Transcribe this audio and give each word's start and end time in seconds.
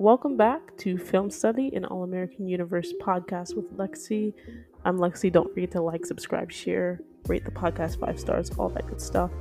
Welcome 0.00 0.36
back 0.36 0.76
to 0.76 0.96
Film 0.96 1.28
Study 1.28 1.74
in 1.74 1.84
All 1.84 2.04
American 2.04 2.46
Universe 2.46 2.92
podcast 3.02 3.56
with 3.56 3.76
Lexi. 3.76 4.32
I'm 4.84 4.96
Lexi. 4.96 5.32
Don't 5.32 5.52
forget 5.52 5.72
to 5.72 5.82
like, 5.82 6.06
subscribe, 6.06 6.52
share, 6.52 7.00
rate 7.26 7.44
the 7.44 7.50
podcast 7.50 7.98
five 7.98 8.20
stars, 8.20 8.48
all 8.50 8.68
that 8.68 8.86
good 8.86 9.00
stuff. 9.00 9.32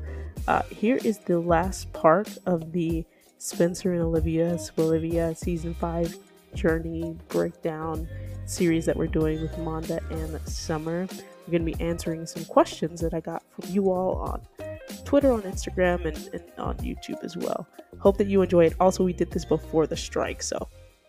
Uh, 0.48 0.64
here 0.64 0.98
is 1.04 1.20
the 1.20 1.40
last 1.40 1.94
part 1.94 2.40
of 2.48 2.72
the 2.72 3.06
Spencer 3.38 3.94
and 3.94 4.02
Olivia, 4.02 4.58
Olivia 4.80 5.36
season 5.36 5.76
five 5.76 6.18
journey 6.56 7.16
breakdown 7.28 8.10
series 8.48 8.88
that 8.88 8.98
we're 8.98 9.06
doing 9.06 9.40
with 9.40 9.54
Monda 9.58 10.00
and 10.10 10.42
Summer. 10.50 11.08
We're 11.46 11.52
going 11.52 11.72
to 11.72 11.78
be 11.78 11.84
answering 11.84 12.26
some 12.26 12.46
questions 12.46 13.00
that 13.02 13.14
I 13.14 13.20
got 13.20 13.44
from 13.52 13.70
you 13.70 13.92
all 13.92 14.16
on 14.16 14.67
Twitter, 15.08 15.32
on 15.32 15.44
Instagram, 15.44 16.04
and, 16.04 16.30
and 16.34 16.44
on 16.58 16.76
YouTube 16.80 17.24
as 17.24 17.38
well. 17.38 17.66
Hope 18.00 18.18
that 18.18 18.28
you 18.28 18.42
enjoy 18.42 18.66
it. 18.66 18.74
Also, 18.78 19.06
we 19.06 19.14
did 19.14 19.32
this 19.32 19.46
before 19.46 19.88
the 19.88 19.96
strike, 19.96 20.44
so 20.44 20.68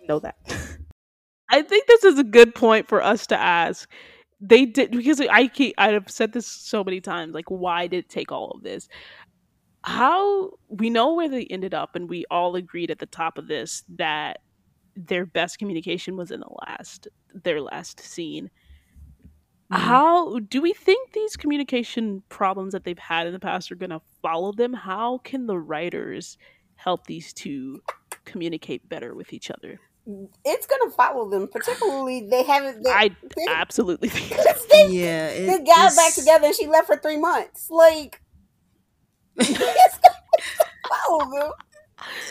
know 0.09 0.21
that. 0.21 0.37
I 1.51 1.63
think 1.63 1.89
this 1.89 2.05
is 2.05 2.17
a 2.17 2.25
good 2.25 2.55
point 2.55 2.87
for 2.87 3.03
us 3.03 3.27
to 3.27 3.37
ask. 3.37 3.91
They 4.41 4.67
did 4.67 4.93
because 4.93 5.21
I 5.21 5.49
keep 5.49 5.75
I've 5.79 6.09
said 6.09 6.33
this 6.33 6.47
so 6.47 6.85
many 6.85 7.01
times. 7.01 7.35
Like, 7.35 7.51
why 7.51 7.89
did 7.89 8.05
it 8.05 8.09
take 8.09 8.31
all 8.31 8.53
of 8.53 8.63
this? 8.63 8.89
How 9.83 10.53
we 10.69 10.91
know 10.91 11.15
where 11.15 11.29
they 11.29 11.47
ended 11.47 11.75
up, 11.75 11.97
and 11.97 12.09
we 12.09 12.25
all 12.31 12.55
agreed 12.55 12.93
at 12.93 13.01
the 13.01 13.07
top 13.07 13.37
of 13.37 13.49
this 13.49 13.83
that 13.97 14.43
their 14.95 15.27
best 15.27 15.59
communication 15.59 16.17
was 16.17 16.31
in 16.31 16.39
the 16.39 16.55
last 16.69 17.09
their 17.35 17.61
last 17.61 17.99
scene. 17.99 18.49
Mm-hmm. 19.73 19.83
How 19.83 20.39
do 20.39 20.63
we 20.63 20.73
think 20.73 21.13
these 21.13 21.37
communication 21.37 22.23
problems 22.31 22.73
that 22.73 22.85
they've 22.85 22.99
had 22.99 23.27
in 23.27 23.35
the 23.35 23.41
past 23.41 23.71
are 23.71 23.77
going 23.77 23.91
to 23.91 24.01
follow 24.23 24.53
them? 24.53 24.73
How 24.73 25.19
can 25.19 25.47
the 25.47 25.59
writers 25.59 26.39
help 26.77 27.07
these 27.07 27.35
two 27.35 27.83
communicate 28.25 28.89
better 28.89 29.15
with 29.15 29.33
each 29.33 29.51
other? 29.51 29.79
It's 30.43 30.67
gonna 30.67 30.91
follow 30.91 31.29
them. 31.29 31.49
Particularly, 31.49 32.27
they 32.31 32.43
haven't. 32.43 32.83
They, 32.83 32.91
I 32.91 33.09
they, 33.37 33.47
absolutely 33.47 34.09
think. 34.09 34.41
They, 34.71 34.89
yeah, 34.89 35.29
it, 35.29 35.47
they 35.47 35.65
got 35.65 35.97
back 35.97 36.15
together, 36.15 36.47
and 36.47 36.55
she 36.55 36.67
left 36.67 36.87
for 36.87 36.97
three 36.97 37.17
months. 37.17 37.69
Like, 37.71 38.21
it's 39.37 39.49
gonna 39.59 40.19
follow 40.89 41.19
them. 41.31 41.53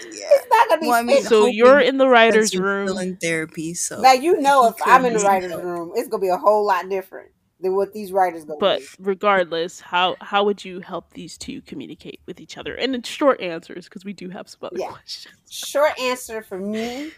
Yeah. 0.06 0.28
It's 0.32 0.48
not 0.50 0.70
gonna 0.70 0.82
be. 0.82 0.88
Well, 0.88 1.00
I 1.00 1.04
mean, 1.04 1.24
so 1.24 1.46
you're 1.46 1.80
in 1.80 1.98
the 1.98 2.08
writers' 2.08 2.56
room 2.56 2.98
in 2.98 3.18
therapy. 3.18 3.74
So 3.74 4.02
now 4.02 4.14
you 4.14 4.40
know 4.40 4.68
if 4.68 4.76
I'm 4.86 5.06
in 5.06 5.14
the 5.14 5.20
writers' 5.20 5.54
room, 5.56 5.92
it's 5.96 6.08
gonna 6.08 6.22
be 6.22 6.30
a 6.30 6.38
whole 6.38 6.66
lot 6.66 6.90
different 6.90 7.30
than 7.60 7.76
what 7.76 7.94
these 7.94 8.12
writers 8.12 8.46
go. 8.46 8.58
But 8.60 8.82
regardless, 9.00 9.80
how 9.80 10.16
how 10.22 10.44
would 10.44 10.64
you 10.64 10.80
help 10.80 11.14
these 11.14 11.38
two 11.38 11.62
communicate 11.62 12.22
with 12.26 12.40
each 12.40 12.58
other? 12.58 12.76
And 12.76 12.94
in 12.94 13.04
short 13.04 13.42
answers, 13.42 13.86
because 13.86 14.06
we 14.06 14.14
do 14.14 14.30
have 14.30 14.48
some 14.48 14.60
other 14.64 14.78
yeah. 14.78 14.90
questions. 14.90 15.36
Short 15.50 16.00
answer 16.00 16.42
for 16.42 16.60
me 16.60 17.12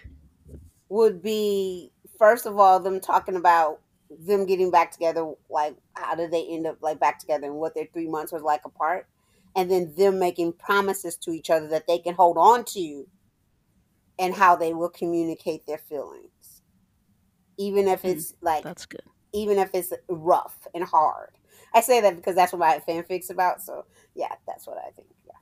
would 0.89 1.21
be 1.21 1.91
first 2.17 2.45
of 2.45 2.57
all 2.57 2.79
them 2.79 2.99
talking 2.99 3.35
about 3.35 3.81
them 4.09 4.45
getting 4.45 4.71
back 4.71 4.91
together. 4.91 5.33
Like 5.49 5.75
how 5.93 6.15
did 6.15 6.31
they 6.31 6.45
end 6.45 6.67
up 6.67 6.77
like 6.81 6.99
back 6.99 7.19
together 7.19 7.47
and 7.47 7.55
what 7.55 7.75
their 7.75 7.87
three 7.91 8.07
months 8.07 8.31
was 8.31 8.41
like 8.41 8.61
apart, 8.65 9.07
and 9.55 9.69
then 9.69 9.93
them 9.97 10.19
making 10.19 10.53
promises 10.53 11.17
to 11.17 11.31
each 11.31 11.49
other 11.49 11.67
that 11.67 11.87
they 11.87 11.99
can 11.99 12.15
hold 12.15 12.37
on 12.37 12.63
to, 12.73 13.05
and 14.17 14.33
how 14.33 14.55
they 14.55 14.73
will 14.73 14.89
communicate 14.89 15.65
their 15.67 15.77
feelings, 15.77 16.61
even 17.57 17.89
if 17.89 18.03
hmm. 18.03 18.07
it's 18.07 18.33
like 18.41 18.63
that's 18.63 18.85
good 18.85 19.03
even 19.33 19.57
if 19.57 19.69
it's 19.73 19.93
rough 20.07 20.67
and 20.73 20.83
hard. 20.83 21.31
I 21.73 21.81
say 21.81 22.01
that 22.01 22.15
because 22.15 22.35
that's 22.35 22.51
what 22.51 22.59
my 22.59 22.81
fanfic's 22.87 23.29
about. 23.29 23.61
So 23.61 23.85
yeah, 24.15 24.33
that's 24.47 24.65
what 24.67 24.77
I 24.77 24.89
think. 24.91 25.07
Yeah. 25.25 25.33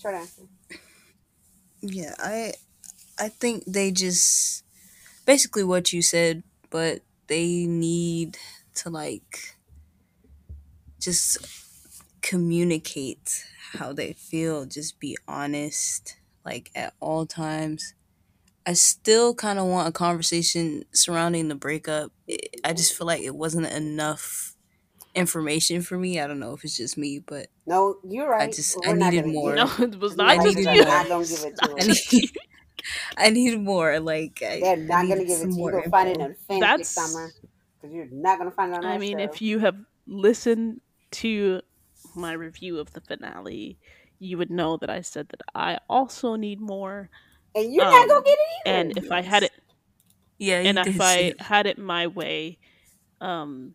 Short 0.00 0.14
answer. 0.14 0.42
Yeah, 1.80 2.14
I 2.18 2.52
I 3.18 3.28
think 3.28 3.64
they 3.66 3.90
just 3.90 4.64
basically 5.26 5.64
what 5.64 5.92
you 5.92 6.02
said, 6.02 6.42
but 6.70 7.00
they 7.28 7.66
need 7.66 8.38
to 8.76 8.90
like 8.90 9.56
just 11.00 11.38
communicate 12.20 13.44
how 13.72 13.92
they 13.92 14.12
feel, 14.12 14.66
just 14.66 15.00
be 15.00 15.16
honest 15.26 16.16
like 16.44 16.70
at 16.74 16.92
all 17.00 17.24
times 17.24 17.94
I 18.64 18.74
still 18.74 19.34
kind 19.34 19.58
of 19.58 19.66
want 19.66 19.88
a 19.88 19.92
conversation 19.92 20.84
surrounding 20.92 21.48
the 21.48 21.54
breakup. 21.56 22.12
I 22.64 22.72
just 22.72 22.96
feel 22.96 23.06
like 23.06 23.22
it 23.22 23.34
wasn't 23.34 23.66
enough 23.66 24.54
information 25.14 25.82
for 25.82 25.98
me. 25.98 26.20
I 26.20 26.26
don't 26.26 26.40
know 26.40 26.54
if 26.54 26.64
it's 26.64 26.76
just 26.76 26.96
me, 26.96 27.18
but 27.18 27.48
no, 27.66 27.96
you're 28.04 28.28
right. 28.30 28.48
I 28.48 28.52
just 28.52 28.78
I 28.86 28.92
needed 28.92 29.26
more. 29.26 29.54
No, 29.54 29.70
it 29.78 29.98
was 29.98 30.16
not 30.16 30.28
I 30.28 30.42
just 30.42 30.58
you. 30.58 30.84
Not 30.84 31.08
gonna 31.08 31.24
give 31.26 31.44
it 31.44 31.56
to 31.56 31.70
I 31.80 31.86
need, 31.86 32.30
I 33.16 33.30
need 33.30 33.60
more. 33.60 34.00
Like 34.00 34.38
they're 34.40 34.76
not 34.76 35.08
gonna 35.08 35.24
give 35.24 35.40
it 35.40 35.50
to 35.50 35.54
you. 35.54 35.62
You're 35.62 35.72
gonna 35.72 35.90
find 35.90 36.08
it 36.08 36.18
in 36.18 36.36
fanfic 36.48 36.60
That's, 36.60 36.88
summer 36.88 37.30
because 37.80 37.94
you're 37.94 38.08
not 38.10 38.38
gonna 38.38 38.50
find 38.50 38.72
it 38.72 38.78
on. 38.78 38.86
I 38.86 38.98
mean, 38.98 39.18
show. 39.18 39.24
if 39.24 39.42
you 39.42 39.58
have 39.58 39.76
listened 40.06 40.80
to 41.12 41.60
my 42.14 42.32
review 42.32 42.78
of 42.78 42.92
the 42.92 43.00
finale, 43.00 43.78
you 44.18 44.38
would 44.38 44.50
know 44.50 44.76
that 44.78 44.90
I 44.90 45.00
said 45.00 45.28
that 45.30 45.42
I 45.54 45.78
also 45.88 46.36
need 46.36 46.60
more 46.60 47.10
and 47.54 47.72
you're 47.72 47.84
um, 47.84 47.90
not 47.90 48.08
gonna 48.08 48.24
get 48.24 48.32
it 48.32 48.68
either. 48.68 48.76
And 48.76 48.98
if 48.98 49.10
I 49.12 49.20
had 49.20 49.42
it, 49.42 49.52
yeah, 50.42 50.60
and 50.60 50.78
if 50.78 51.00
I 51.00 51.34
had 51.38 51.66
it 51.66 51.78
my 51.78 52.08
way, 52.08 52.58
um, 53.20 53.74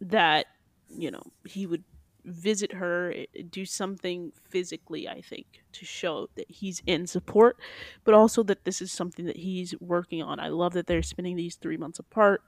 that 0.00 0.46
you 0.90 1.10
know 1.10 1.22
he 1.46 1.66
would 1.66 1.84
visit 2.24 2.72
her, 2.74 3.12
eh, 3.16 3.42
do 3.50 3.64
something 3.64 4.32
physically. 4.50 5.08
I 5.08 5.22
think 5.22 5.46
to 5.72 5.86
show 5.86 6.28
that 6.34 6.50
he's 6.50 6.82
in 6.86 7.06
support, 7.06 7.56
but 8.04 8.12
also 8.12 8.42
that 8.42 8.64
this 8.64 8.82
is 8.82 8.92
something 8.92 9.24
that 9.24 9.38
he's 9.38 9.74
working 9.80 10.22
on. 10.22 10.38
I 10.38 10.48
love 10.48 10.74
that 10.74 10.86
they're 10.86 11.02
spending 11.02 11.36
these 11.36 11.56
three 11.56 11.78
months 11.78 11.98
apart. 11.98 12.42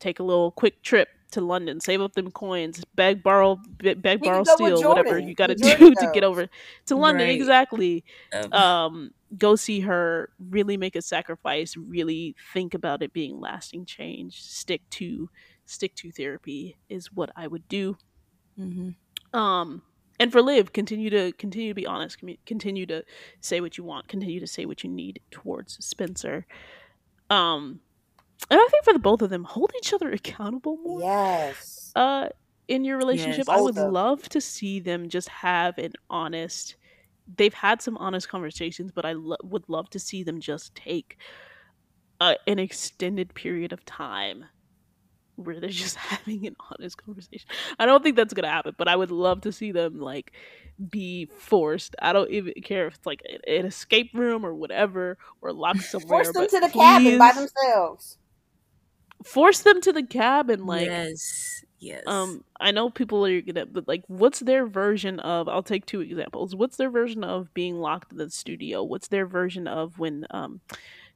Take 0.00 0.18
a 0.18 0.22
little 0.22 0.50
quick 0.50 0.82
trip 0.82 1.08
to 1.32 1.42
London, 1.42 1.78
save 1.80 2.00
up 2.00 2.14
them 2.14 2.30
coins, 2.30 2.82
beg, 2.94 3.22
borrow, 3.22 3.60
beg, 3.78 4.22
borrow, 4.22 4.44
steal, 4.44 4.82
whatever 4.88 5.18
you 5.18 5.34
got 5.34 5.46
to 5.48 5.54
do 5.54 5.94
to 5.94 6.10
get 6.14 6.24
over 6.24 6.48
to 6.86 6.96
London. 6.96 7.26
Right. 7.26 7.36
Exactly. 7.36 8.04
Um, 8.32 8.52
um, 8.52 9.10
go 9.38 9.56
see 9.56 9.80
her. 9.80 10.30
Really 10.50 10.76
make 10.76 10.96
a 10.96 11.02
sacrifice. 11.02 11.76
Really 11.76 12.34
think 12.52 12.74
about 12.74 13.02
it 13.02 13.12
being 13.12 13.40
lasting 13.40 13.86
change. 13.86 14.42
Stick 14.42 14.82
to 14.90 15.28
stick 15.66 15.94
to 15.96 16.10
therapy 16.10 16.76
is 16.88 17.12
what 17.12 17.30
I 17.36 17.46
would 17.46 17.66
do. 17.68 17.96
Mm-hmm. 18.58 19.38
Um, 19.38 19.82
and 20.20 20.30
for 20.30 20.42
Liv, 20.42 20.72
continue 20.72 21.10
to 21.10 21.32
continue 21.32 21.70
to 21.70 21.74
be 21.74 21.86
honest. 21.86 22.18
Continue 22.46 22.86
to 22.86 23.04
say 23.40 23.60
what 23.60 23.76
you 23.76 23.84
want. 23.84 24.08
Continue 24.08 24.40
to 24.40 24.46
say 24.46 24.64
what 24.64 24.84
you 24.84 24.90
need 24.90 25.20
towards 25.30 25.84
Spencer. 25.84 26.46
Um, 27.30 27.80
and 28.50 28.60
I 28.60 28.68
think 28.70 28.84
for 28.84 28.92
the 28.92 28.98
both 28.98 29.22
of 29.22 29.30
them, 29.30 29.44
hold 29.44 29.72
each 29.76 29.92
other 29.92 30.10
accountable 30.12 30.76
more. 30.76 31.00
Yes. 31.00 31.92
Uh, 31.96 32.28
in 32.68 32.84
your 32.84 32.96
relationship, 32.96 33.46
yes, 33.48 33.56
I 33.56 33.60
would 33.60 33.76
love 33.76 34.28
to 34.30 34.40
see 34.40 34.80
them 34.80 35.08
just 35.08 35.28
have 35.28 35.78
an 35.78 35.92
honest. 36.08 36.76
They've 37.26 37.54
had 37.54 37.80
some 37.80 37.96
honest 37.96 38.28
conversations, 38.28 38.92
but 38.92 39.04
I 39.04 39.12
lo- 39.12 39.36
would 39.42 39.68
love 39.68 39.90
to 39.90 39.98
see 39.98 40.22
them 40.22 40.40
just 40.40 40.74
take 40.74 41.18
uh, 42.20 42.34
an 42.46 42.58
extended 42.58 43.34
period 43.34 43.72
of 43.72 43.84
time 43.84 44.44
where 45.36 45.58
they're 45.58 45.70
just 45.70 45.96
having 45.96 46.46
an 46.46 46.56
honest 46.70 47.02
conversation. 47.02 47.48
I 47.78 47.86
don't 47.86 48.02
think 48.02 48.16
that's 48.16 48.34
gonna 48.34 48.48
happen, 48.48 48.74
but 48.76 48.88
I 48.88 48.96
would 48.96 49.10
love 49.10 49.40
to 49.42 49.52
see 49.52 49.72
them 49.72 50.00
like 50.00 50.32
be 50.90 51.26
forced. 51.26 51.96
I 52.00 52.12
don't 52.12 52.30
even 52.30 52.54
care 52.62 52.86
if 52.86 52.96
it's 52.96 53.06
like 53.06 53.22
an 53.46 53.66
escape 53.66 54.10
room 54.14 54.44
or 54.44 54.54
whatever, 54.54 55.18
or 55.40 55.52
locked 55.52 55.80
somewhere. 55.82 56.24
Force 56.24 56.32
them 56.32 56.48
to 56.48 56.60
the 56.60 56.68
please, 56.68 56.80
cabin 56.80 57.18
by 57.18 57.32
themselves 57.32 58.18
force 59.24 59.60
them 59.60 59.80
to 59.80 59.92
the 59.92 60.02
cabin 60.02 60.66
like 60.66 60.86
yes 60.86 61.64
yes. 61.84 62.02
Um 62.06 62.44
i 62.60 62.70
know 62.70 62.90
people 62.90 63.24
are 63.26 63.40
gonna 63.40 63.66
but 63.66 63.86
like 63.86 64.04
what's 64.08 64.40
their 64.40 64.66
version 64.66 65.20
of 65.20 65.48
i'll 65.48 65.62
take 65.62 65.86
two 65.86 66.00
examples. 66.00 66.54
What's 66.56 66.76
their 66.76 66.90
version 66.90 67.24
of 67.24 67.52
being 67.54 67.78
locked 67.78 68.12
in 68.12 68.18
the 68.18 68.30
studio? 68.30 68.82
What's 68.82 69.08
their 69.08 69.26
version 69.26 69.66
of 69.68 69.98
when 69.98 70.26
um 70.30 70.60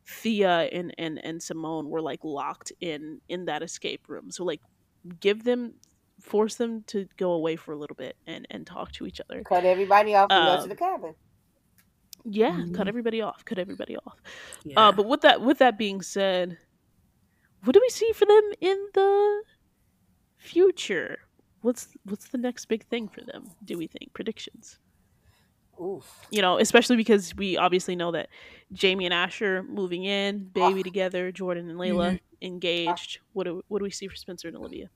thea 0.06 0.68
and 0.72 0.94
and 0.98 1.22
and 1.24 1.42
simone 1.42 1.88
were 1.88 2.00
like 2.00 2.20
locked 2.22 2.72
in 2.80 3.20
in 3.28 3.46
that 3.46 3.62
escape 3.62 4.08
room? 4.08 4.30
So 4.30 4.44
like 4.44 4.60
give 5.20 5.44
them 5.44 5.74
force 6.20 6.56
them 6.56 6.82
to 6.88 7.06
go 7.16 7.32
away 7.32 7.56
for 7.56 7.72
a 7.72 7.78
little 7.78 7.96
bit 7.96 8.16
and 8.26 8.46
and 8.50 8.66
talk 8.66 8.92
to 8.92 9.06
each 9.06 9.20
other. 9.20 9.42
Cut 9.44 9.64
everybody 9.64 10.14
off 10.14 10.28
and 10.30 10.46
go 10.46 10.56
to 10.56 10.62
um, 10.62 10.68
the 10.68 10.76
cabin. 10.76 11.14
yeah 12.24 12.50
mm-hmm. 12.50 12.74
cut 12.74 12.88
everybody 12.88 13.22
off 13.22 13.44
cut 13.44 13.58
everybody 13.58 13.96
off. 13.96 14.20
Yeah. 14.64 14.88
uh 14.88 14.92
but 14.92 15.06
with 15.06 15.22
that 15.22 15.40
with 15.40 15.58
that 15.58 15.78
being 15.78 16.02
said 16.02 16.58
what 17.64 17.72
do 17.72 17.80
we 17.80 17.88
see 17.88 18.12
for 18.12 18.24
them 18.24 18.42
in 18.60 18.78
the 18.94 19.42
future? 20.38 21.18
What's 21.60 21.88
what's 22.04 22.28
the 22.28 22.38
next 22.38 22.66
big 22.66 22.84
thing 22.86 23.08
for 23.08 23.20
them? 23.20 23.50
Do 23.64 23.76
we 23.76 23.86
think 23.86 24.12
predictions? 24.14 24.78
Oof. 25.80 26.26
You 26.30 26.42
know, 26.42 26.58
especially 26.58 26.96
because 26.96 27.34
we 27.36 27.56
obviously 27.56 27.94
know 27.94 28.12
that 28.12 28.28
Jamie 28.72 29.04
and 29.04 29.14
Asher 29.14 29.62
moving 29.62 30.04
in, 30.04 30.48
baby 30.48 30.80
oh. 30.80 30.82
together, 30.82 31.30
Jordan 31.30 31.68
and 31.70 31.78
Layla 31.78 32.06
mm-hmm. 32.06 32.16
engaged. 32.46 33.18
What 33.32 33.44
do 33.44 33.62
what 33.68 33.78
do 33.78 33.84
we 33.84 33.90
see 33.90 34.08
for 34.08 34.16
Spencer 34.16 34.48
and 34.48 34.56
Olivia? 34.56 34.88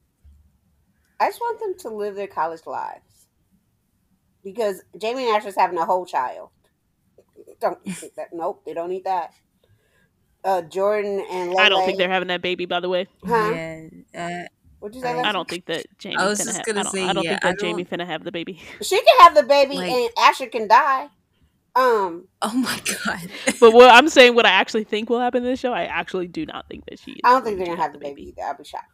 I 1.21 1.29
just 1.29 1.41
want 1.41 1.61
them 1.61 1.75
to 1.81 1.97
live 1.97 2.17
their 2.17 2.27
college 2.27 2.63
lives 2.67 3.29
because 4.43 4.83
Jamie 4.99 5.29
and 5.29 5.37
Asher's 5.37 5.57
having 5.57 5.79
a 5.79 5.85
whole 5.85 6.05
child. 6.05 6.51
don't 7.61 7.79
eat 7.85 8.03
that. 8.17 8.29
Nope, 8.33 8.63
they 8.67 8.75
don't 8.75 8.93
eat 8.93 9.05
that. 9.05 9.33
Uh, 10.45 10.63
Jordan 10.63 11.25
and 11.31 11.51
Lele, 11.51 11.61
I 11.61 11.69
don't 11.69 11.87
think 11.87 11.99
they're 11.99 12.09
having 12.09 12.29
that 12.29 12.43
baby. 12.43 12.67
By 12.67 12.81
the 12.81 12.89
way, 12.89 13.07
Huh? 13.25 13.53
Yeah. 13.55 13.89
Uh, 14.13 14.49
What'd 14.83 14.97
you 14.97 15.01
say? 15.01 15.13
I- 15.13 15.29
I 15.29 15.33
don't 15.33 15.49
think 15.49 15.67
that 15.67 15.87
Jamie. 15.99 16.17
I 16.17 16.27
was 16.27 16.41
finna 16.41 16.45
just 16.47 16.57
ha- 16.59 16.63
gonna 16.67 16.81
I 16.81 16.83
don't, 16.83 16.93
say, 16.93 17.05
I 17.05 17.13
don't 17.13 17.25
yeah, 17.25 17.31
think 17.31 17.43
that 17.43 17.61
Jamie 17.61 17.85
don't- 17.85 18.01
finna 18.01 18.07
have 18.07 18.25
the 18.25 18.33
baby. 18.33 18.61
She 18.83 18.97
can 18.97 19.21
have 19.21 19.35
the 19.35 19.45
baby, 19.45 19.77
Like- 19.77 19.93
and 19.93 20.11
Asher 20.19 20.47
can 20.47 20.67
die. 20.67 21.09
Um, 21.75 22.27
oh 22.43 22.53
my 22.55 22.79
god. 23.07 23.31
But 23.61 23.73
what 23.73 23.89
I'm 23.91 24.09
saying, 24.09 24.35
what 24.35 24.45
I 24.45 24.51
actually 24.51 24.85
think 24.85 25.09
will 25.09 25.21
happen 25.21 25.43
in 25.45 25.49
this 25.49 25.61
show, 25.61 25.73
I 25.73 25.85
actually 25.85 26.27
do 26.27 26.45
not 26.45 26.67
think 26.69 26.85
that 26.87 26.99
she. 26.99 27.13
is 27.13 27.21
I 27.25 27.31
don't 27.31 27.45
think 27.45 27.57
they're 27.59 27.67
gonna 27.67 27.81
have 27.81 27.93
the 27.93 27.99
baby 27.99 28.25
either. 28.29 28.43
I'll 28.43 28.57
be 28.57 28.65
shocked. 28.65 28.91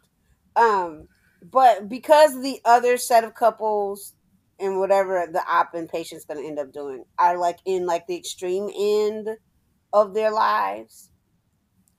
Um, 0.54 1.08
but 1.42 1.88
because 1.88 2.40
the 2.40 2.60
other 2.64 2.96
set 2.98 3.24
of 3.24 3.34
couples 3.34 4.12
and 4.60 4.78
whatever 4.78 5.26
the 5.32 5.42
op 5.48 5.74
and 5.74 5.88
Patience's 5.88 6.24
gonna 6.26 6.42
end 6.46 6.58
up 6.58 6.72
doing 6.72 7.04
are 7.18 7.38
like 7.38 7.58
in 7.64 7.86
like 7.86 8.06
the 8.06 8.16
extreme 8.16 8.68
end 8.78 9.28
of 9.92 10.14
their 10.14 10.30
lives, 10.30 11.10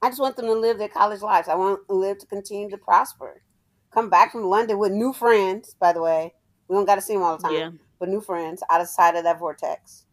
I 0.00 0.08
just 0.08 0.20
want 0.20 0.36
them 0.36 0.46
to 0.46 0.54
live 0.54 0.78
their 0.78 0.88
college 0.88 1.20
lives. 1.20 1.48
I 1.48 1.56
want 1.56 1.76
them 1.80 1.86
to 1.88 1.94
live 2.00 2.18
to 2.18 2.26
continue 2.26 2.70
to 2.70 2.78
prosper. 2.78 3.42
Come 3.92 4.08
back 4.10 4.32
from 4.32 4.44
London 4.44 4.78
with 4.78 4.92
new 4.92 5.12
friends. 5.12 5.74
By 5.78 5.92
the 5.92 6.02
way, 6.02 6.34
we 6.68 6.76
don't 6.76 6.86
got 6.86 6.96
to 6.96 7.00
see 7.00 7.14
them 7.14 7.22
all 7.22 7.36
the 7.36 7.42
time. 7.42 7.54
Yeah, 7.54 7.70
but 7.98 8.08
new 8.08 8.20
friends 8.20 8.62
out 8.70 8.80
of 8.80 8.88
sight 8.88 9.16
of 9.16 9.24
that 9.24 9.38
vortex. 9.38 10.04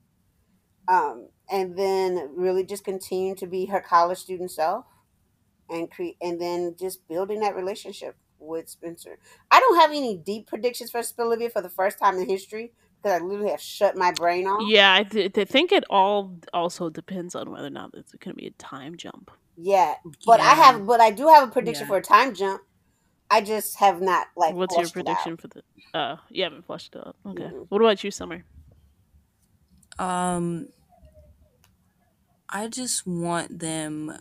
Um, 0.87 1.27
and 1.51 1.77
then 1.77 2.31
really 2.35 2.63
just 2.65 2.83
continue 2.83 3.35
to 3.35 3.45
be 3.47 3.65
her 3.65 3.81
college 3.81 4.17
student 4.19 4.51
self, 4.51 4.85
and 5.69 5.91
create, 5.91 6.17
and 6.21 6.39
then 6.41 6.75
just 6.79 7.07
building 7.07 7.41
that 7.41 7.55
relationship 7.55 8.15
with 8.39 8.69
Spencer. 8.69 9.17
I 9.51 9.59
don't 9.59 9.79
have 9.79 9.91
any 9.91 10.15
deep 10.15 10.47
predictions 10.47 10.91
for 10.91 11.01
Olivia 11.19 11.49
for 11.49 11.61
the 11.61 11.69
first 11.69 11.99
time 11.99 12.17
in 12.17 12.29
history 12.29 12.71
because 13.01 13.19
I 13.21 13.23
literally 13.23 13.51
have 13.51 13.61
shut 13.61 13.95
my 13.97 14.11
brain 14.11 14.47
off. 14.47 14.61
yeah. 14.67 14.93
I, 14.93 15.03
th- 15.03 15.37
I 15.37 15.43
think 15.45 15.71
it 15.71 15.83
all 15.89 16.37
also 16.53 16.89
depends 16.89 17.35
on 17.35 17.51
whether 17.51 17.67
or 17.67 17.71
not 17.71 17.91
it's 17.93 18.13
going 18.13 18.35
to 18.35 18.39
be 18.41 18.47
a 18.47 18.51
time 18.51 18.95
jump. 18.95 19.29
Yeah, 19.57 19.95
but 20.25 20.39
I 20.39 20.53
have, 20.53 20.85
but 20.85 21.01
I 21.01 21.11
do 21.11 21.27
have 21.27 21.47
a 21.49 21.51
prediction 21.51 21.85
Yeah. 21.85 21.89
for 21.89 21.97
a 21.97 22.01
time 22.01 22.33
jump. 22.35 22.61
I 23.29 23.41
just 23.41 23.77
have 23.79 24.01
not 24.01 24.27
like. 24.35 24.55
What's 24.55 24.75
your 24.75 24.87
fleshed 24.87 24.95
it 24.97 24.99
out. 24.99 25.05
prediction 25.05 25.37
for 25.37 25.47
the? 25.47 25.63
Uh, 25.93 26.17
you 26.29 26.43
haven't 26.43 26.65
flushed 26.65 26.95
it 26.95 27.05
out. 27.05 27.15
Okay. 27.25 27.43
Mhm. 27.43 27.65
What 27.69 27.81
about 27.81 28.03
you, 28.03 28.11
Summer? 28.11 28.43
Um 29.99 30.69
I 32.49 32.67
just 32.67 33.05
want 33.05 33.59
them 33.59 34.17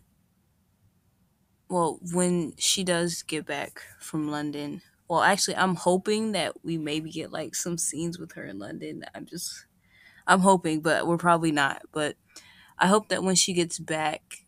well, 1.68 1.98
when 2.12 2.54
she 2.58 2.84
does 2.84 3.22
get 3.22 3.44
back 3.44 3.82
from 3.98 4.30
London. 4.30 4.82
Well, 5.08 5.22
actually, 5.22 5.56
I'm 5.56 5.74
hoping 5.74 6.32
that 6.32 6.64
we 6.64 6.78
maybe 6.78 7.10
get 7.10 7.32
like 7.32 7.54
some 7.54 7.76
scenes 7.78 8.18
with 8.18 8.32
her 8.32 8.44
in 8.44 8.58
London. 8.58 9.04
I'm 9.14 9.26
just 9.26 9.66
I'm 10.26 10.40
hoping, 10.40 10.80
but 10.80 11.06
we're 11.06 11.18
probably 11.18 11.52
not. 11.52 11.82
But 11.92 12.16
I 12.78 12.86
hope 12.88 13.08
that 13.08 13.22
when 13.22 13.34
she 13.34 13.52
gets 13.52 13.78
back 13.78 14.44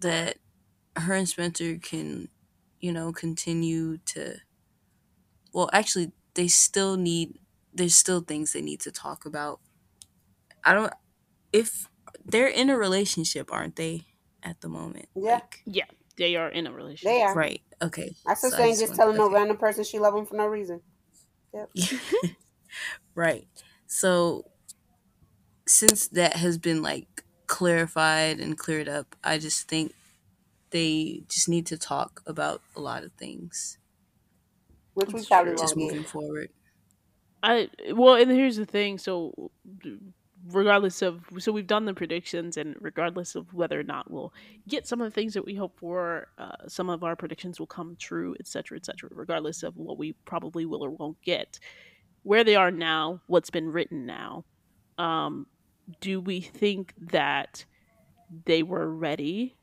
that 0.00 0.38
her 0.96 1.14
and 1.14 1.28
Spencer 1.28 1.76
can, 1.78 2.28
you 2.84 2.92
know, 2.92 3.12
continue 3.12 3.96
to 4.14 4.36
well, 5.54 5.70
actually 5.72 6.12
they 6.34 6.48
still 6.48 6.96
need 6.96 7.38
there's 7.72 7.94
still 7.96 8.20
things 8.20 8.52
they 8.52 8.60
need 8.62 8.80
to 8.80 8.92
talk 8.92 9.24
about. 9.26 9.60
I 10.64 10.74
don't 10.74 10.92
if 11.52 11.88
they're 12.24 12.48
in 12.62 12.68
a 12.70 12.76
relationship, 12.76 13.52
aren't 13.52 13.76
they, 13.76 14.02
at 14.42 14.60
the 14.60 14.68
moment? 14.68 15.06
Yeah. 15.16 15.34
Like, 15.34 15.62
Yeah, 15.66 15.84
they 16.16 16.36
are 16.36 16.48
in 16.48 16.66
a 16.66 16.72
relationship. 16.72 17.10
They 17.12 17.22
are. 17.22 17.34
right. 17.34 17.62
Okay. 17.82 18.14
That's 18.26 18.42
the 18.42 18.50
So 18.50 18.56
I 18.56 18.58
same. 18.58 18.68
just 18.70 18.80
Just 18.80 18.90
want- 18.90 18.98
telling 19.00 19.16
no 19.16 19.26
okay. 19.26 19.34
random 19.34 19.56
person 19.56 19.84
she 19.84 19.98
love 19.98 20.14
him 20.14 20.26
for 20.26 20.36
no 20.36 20.46
reason. 20.46 20.80
Yep. 21.54 21.70
right. 23.14 23.46
So 23.86 24.44
since 25.66 26.08
that 26.08 26.36
has 26.36 26.58
been 26.58 26.82
like 26.82 27.24
clarified 27.46 28.40
and 28.40 28.58
cleared 28.58 28.88
up, 28.88 29.16
I 29.24 29.38
just 29.38 29.68
think 29.68 29.94
they 30.74 31.22
just 31.30 31.48
need 31.48 31.66
to 31.68 31.78
talk 31.78 32.22
about 32.26 32.62
a 32.76 32.82
lot 32.82 33.04
of 33.04 33.12
things 33.14 33.78
Which 34.94 35.12
we 35.14 35.20
That's 35.20 35.28
probably 35.28 35.54
true. 35.54 35.56
just 35.56 35.76
won't 35.76 35.88
get. 35.88 35.92
moving 35.92 36.04
forward. 36.04 36.50
I 37.42 37.70
well, 37.94 38.16
and 38.16 38.30
here's 38.30 38.56
the 38.56 38.66
thing. 38.66 38.98
So, 38.98 39.52
regardless 40.48 41.02
of 41.02 41.22
so 41.38 41.52
we've 41.52 41.66
done 41.66 41.86
the 41.86 41.94
predictions, 41.94 42.56
and 42.58 42.76
regardless 42.80 43.36
of 43.36 43.54
whether 43.54 43.80
or 43.80 43.84
not 43.84 44.10
we'll 44.10 44.34
get 44.68 44.88
some 44.88 45.00
of 45.00 45.06
the 45.06 45.12
things 45.14 45.34
that 45.34 45.46
we 45.46 45.54
hope 45.56 45.78
for, 45.78 46.28
uh, 46.38 46.68
some 46.68 46.90
of 46.90 47.04
our 47.04 47.16
predictions 47.16 47.60
will 47.60 47.68
come 47.68 47.96
true, 47.98 48.36
etc., 48.40 48.78
etc. 48.78 49.10
Regardless 49.14 49.62
of 49.64 49.76
what 49.76 49.98
we 49.98 50.12
probably 50.26 50.66
will 50.66 50.84
or 50.84 50.90
won't 50.90 51.20
get, 51.22 51.60
where 52.24 52.44
they 52.44 52.56
are 52.56 52.72
now, 52.72 53.20
what's 53.28 53.50
been 53.50 53.68
written 53.70 54.06
now, 54.06 54.44
um, 54.98 55.46
do 56.00 56.20
we 56.20 56.40
think 56.40 56.94
that 56.98 57.66
they 58.46 58.62
were 58.62 58.88
ready 58.94 59.56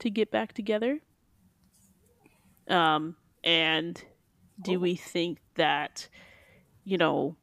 to 0.00 0.10
get 0.10 0.30
back 0.30 0.52
together? 0.52 1.00
Um, 2.68 3.16
and 3.42 4.02
do 4.62 4.78
we 4.78 4.94
think 4.94 5.38
that 5.54 6.08
you 6.84 6.98
know 6.98 7.36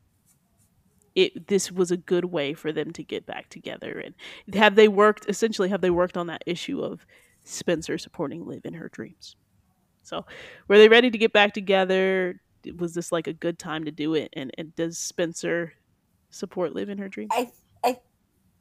it 1.16 1.48
this 1.48 1.72
was 1.72 1.92
a 1.92 1.98
good 1.98 2.26
way 2.26 2.54
for 2.54 2.72
them 2.72 2.92
to 2.94 3.04
get 3.04 3.26
back 3.26 3.50
together? 3.50 4.04
And 4.04 4.56
have 4.56 4.76
they 4.76 4.88
worked 4.88 5.26
essentially 5.28 5.70
have 5.70 5.82
they 5.82 5.90
worked 5.90 6.18
on 6.18 6.28
that 6.28 6.44
issue 6.46 6.82
of 6.82 7.06
Spencer 7.44 7.98
supporting 7.98 8.46
Liv 8.46 8.66
in 8.66 8.76
her 8.76 8.90
dreams? 8.90 9.36
So 10.04 10.26
were 10.68 10.78
they 10.78 10.88
ready 10.88 11.12
to 11.12 11.18
get 11.18 11.34
back 11.34 11.54
together? 11.54 12.40
Was 12.78 12.94
this 12.94 13.12
like 13.12 13.28
a 13.28 13.34
good 13.34 13.60
time 13.60 13.86
to 13.86 13.92
do 13.92 14.14
it? 14.14 14.30
And, 14.34 14.52
and 14.58 14.74
does 14.76 14.98
Spencer 14.98 15.74
support 16.30 16.74
Liv 16.74 16.90
in 16.90 16.98
her 16.98 17.10
dreams? 17.10 17.32
I 17.34 17.52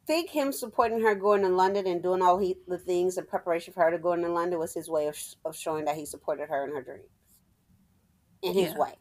think 0.07 0.29
him 0.31 0.51
supporting 0.51 1.01
her 1.01 1.15
going 1.15 1.41
to 1.43 1.49
London 1.49 1.85
and 1.87 2.01
doing 2.01 2.21
all 2.21 2.37
he, 2.39 2.57
the 2.67 2.77
things 2.77 3.17
in 3.17 3.25
preparation 3.25 3.73
for 3.73 3.83
her 3.83 3.91
to 3.91 3.99
go 3.99 4.13
into 4.13 4.29
London 4.29 4.59
was 4.59 4.73
his 4.73 4.89
way 4.89 5.07
of, 5.07 5.15
sh- 5.15 5.35
of 5.45 5.55
showing 5.55 5.85
that 5.85 5.95
he 5.97 6.05
supported 6.05 6.49
her 6.49 6.65
in 6.65 6.73
her 6.73 6.81
dreams. 6.81 7.09
In 8.41 8.53
his 8.53 8.71
Yeah. 8.71 8.79
way 8.79 8.95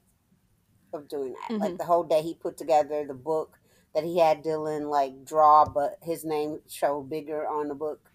of 0.93 1.09
doing 1.09 1.35
that. 1.35 1.51
Mhm. 1.53 1.61
Like 1.61 1.79
the 1.79 1.85
whole 1.85 2.05
day 2.05 2.23
he 2.23 2.35
put 2.35 2.57
together 2.57 3.05
the 3.07 3.15
book 3.15 3.59
that 3.95 4.05
he 4.05 4.19
had 4.19 4.43
Dylan 4.45 4.91
like 4.91 5.25
draw, 5.25 5.65
but 5.65 5.99
his 6.03 6.25
name 6.25 6.61
showed 6.69 7.09
bigger 7.11 7.47
on 7.47 7.69
the 7.69 7.75
book. 7.75 8.11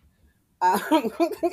Um, 0.61 0.81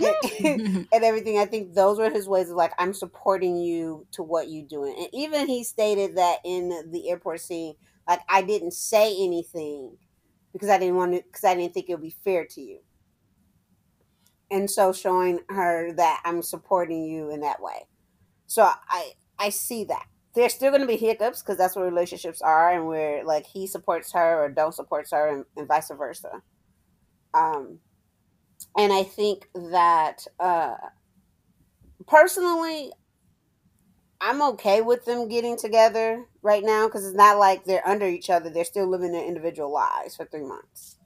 and 0.00 1.04
everything. 1.04 1.38
I 1.38 1.46
think 1.46 1.74
those 1.74 1.98
were 1.98 2.10
his 2.10 2.28
ways 2.28 2.50
of 2.50 2.56
like, 2.56 2.72
I'm 2.78 2.94
supporting 2.94 3.56
you 3.56 4.06
to 4.12 4.22
what 4.22 4.48
you're 4.50 4.66
doing. 4.66 4.94
And 4.98 5.08
even 5.12 5.46
he 5.46 5.64
stated 5.64 6.16
that 6.16 6.38
in 6.44 6.90
the 6.90 7.10
airport 7.10 7.40
scene, 7.40 7.74
like 8.08 8.20
I 8.28 8.42
didn't 8.42 8.72
say 8.72 9.14
anything 9.22 9.98
because 10.58 10.70
I 10.70 10.78
didn't 10.78 10.96
want 10.96 11.14
to, 11.14 11.22
because 11.22 11.44
I 11.44 11.54
didn't 11.54 11.74
think 11.74 11.88
it 11.88 11.94
would 11.94 12.02
be 12.02 12.16
fair 12.24 12.44
to 12.44 12.60
you. 12.60 12.80
And 14.50 14.70
so 14.70 14.92
showing 14.92 15.40
her 15.50 15.92
that 15.92 16.22
I'm 16.24 16.42
supporting 16.42 17.04
you 17.04 17.30
in 17.30 17.40
that 17.40 17.62
way. 17.62 17.86
So 18.46 18.62
I 18.62 19.12
I 19.38 19.50
see 19.50 19.84
that. 19.84 20.06
There's 20.34 20.54
still 20.54 20.70
going 20.70 20.82
to 20.82 20.86
be 20.86 20.96
hiccups 20.96 21.42
because 21.42 21.56
that's 21.56 21.76
what 21.76 21.84
relationships 21.84 22.42
are, 22.42 22.72
and 22.72 22.86
where 22.86 23.24
like 23.24 23.46
he 23.46 23.66
supports 23.66 24.12
her 24.12 24.44
or 24.44 24.48
don't 24.48 24.74
supports 24.74 25.12
her, 25.12 25.28
and, 25.28 25.44
and 25.56 25.68
vice 25.68 25.90
versa. 25.96 26.42
Um, 27.34 27.80
and 28.76 28.92
I 28.92 29.02
think 29.02 29.48
that 29.54 30.26
uh, 30.40 30.76
personally, 32.06 32.92
I'm 34.20 34.42
okay 34.42 34.82
with 34.82 35.06
them 35.06 35.28
getting 35.28 35.58
together 35.58 36.26
right 36.42 36.64
now 36.64 36.88
because 36.88 37.06
it's 37.06 37.16
not 37.16 37.38
like 37.38 37.64
they're 37.64 37.86
under 37.88 38.06
each 38.08 38.30
other. 38.30 38.50
They're 38.50 38.64
still 38.66 38.88
living 38.88 39.12
their 39.12 39.26
individual 39.26 39.72
lives 39.72 40.16
for 40.16 40.26
three 40.26 40.44
months. 40.44 40.98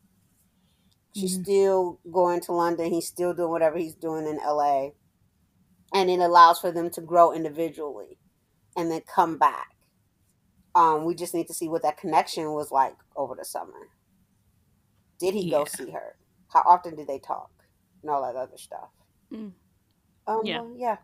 She's 1.12 1.34
Mhm. 1.34 1.42
still 1.42 2.00
going 2.12 2.40
to 2.42 2.52
London. 2.52 2.92
He's 2.92 3.08
still 3.08 3.34
doing 3.34 3.50
whatever 3.50 3.78
he's 3.78 3.94
doing 3.96 4.26
in 4.26 4.38
LA. 4.40 4.92
And 5.94 6.10
it 6.10 6.20
allows 6.20 6.60
for 6.60 6.72
them 6.72 6.90
to 6.90 7.02
grow 7.02 7.32
individually 7.32 8.18
and 8.76 8.90
then 8.90 9.02
come 9.02 9.38
back. 9.38 9.68
Um, 10.74 11.04
we 11.04 11.14
just 11.14 11.34
need 11.34 11.48
to 11.48 11.54
see 11.54 11.68
what 11.68 11.82
that 11.82 11.98
connection 11.98 12.52
was 12.52 12.70
like 12.72 12.96
over 13.16 13.34
the 13.36 13.44
summer. 13.44 13.90
Did 15.20 15.34
he 15.34 15.50
go 15.50 15.64
see 15.66 15.90
her? 15.92 16.16
How 16.50 16.62
often 16.66 16.96
did 16.96 17.08
they 17.08 17.20
talk? 17.20 17.50
And 18.02 18.10
all 18.10 18.22
that 18.22 18.36
other 18.38 18.58
stuff. 18.58 18.90
Mm. 19.32 19.52
Um, 20.26 20.42
Yeah. 20.44 20.54
well, 20.54 20.72
yeah. 20.76 20.98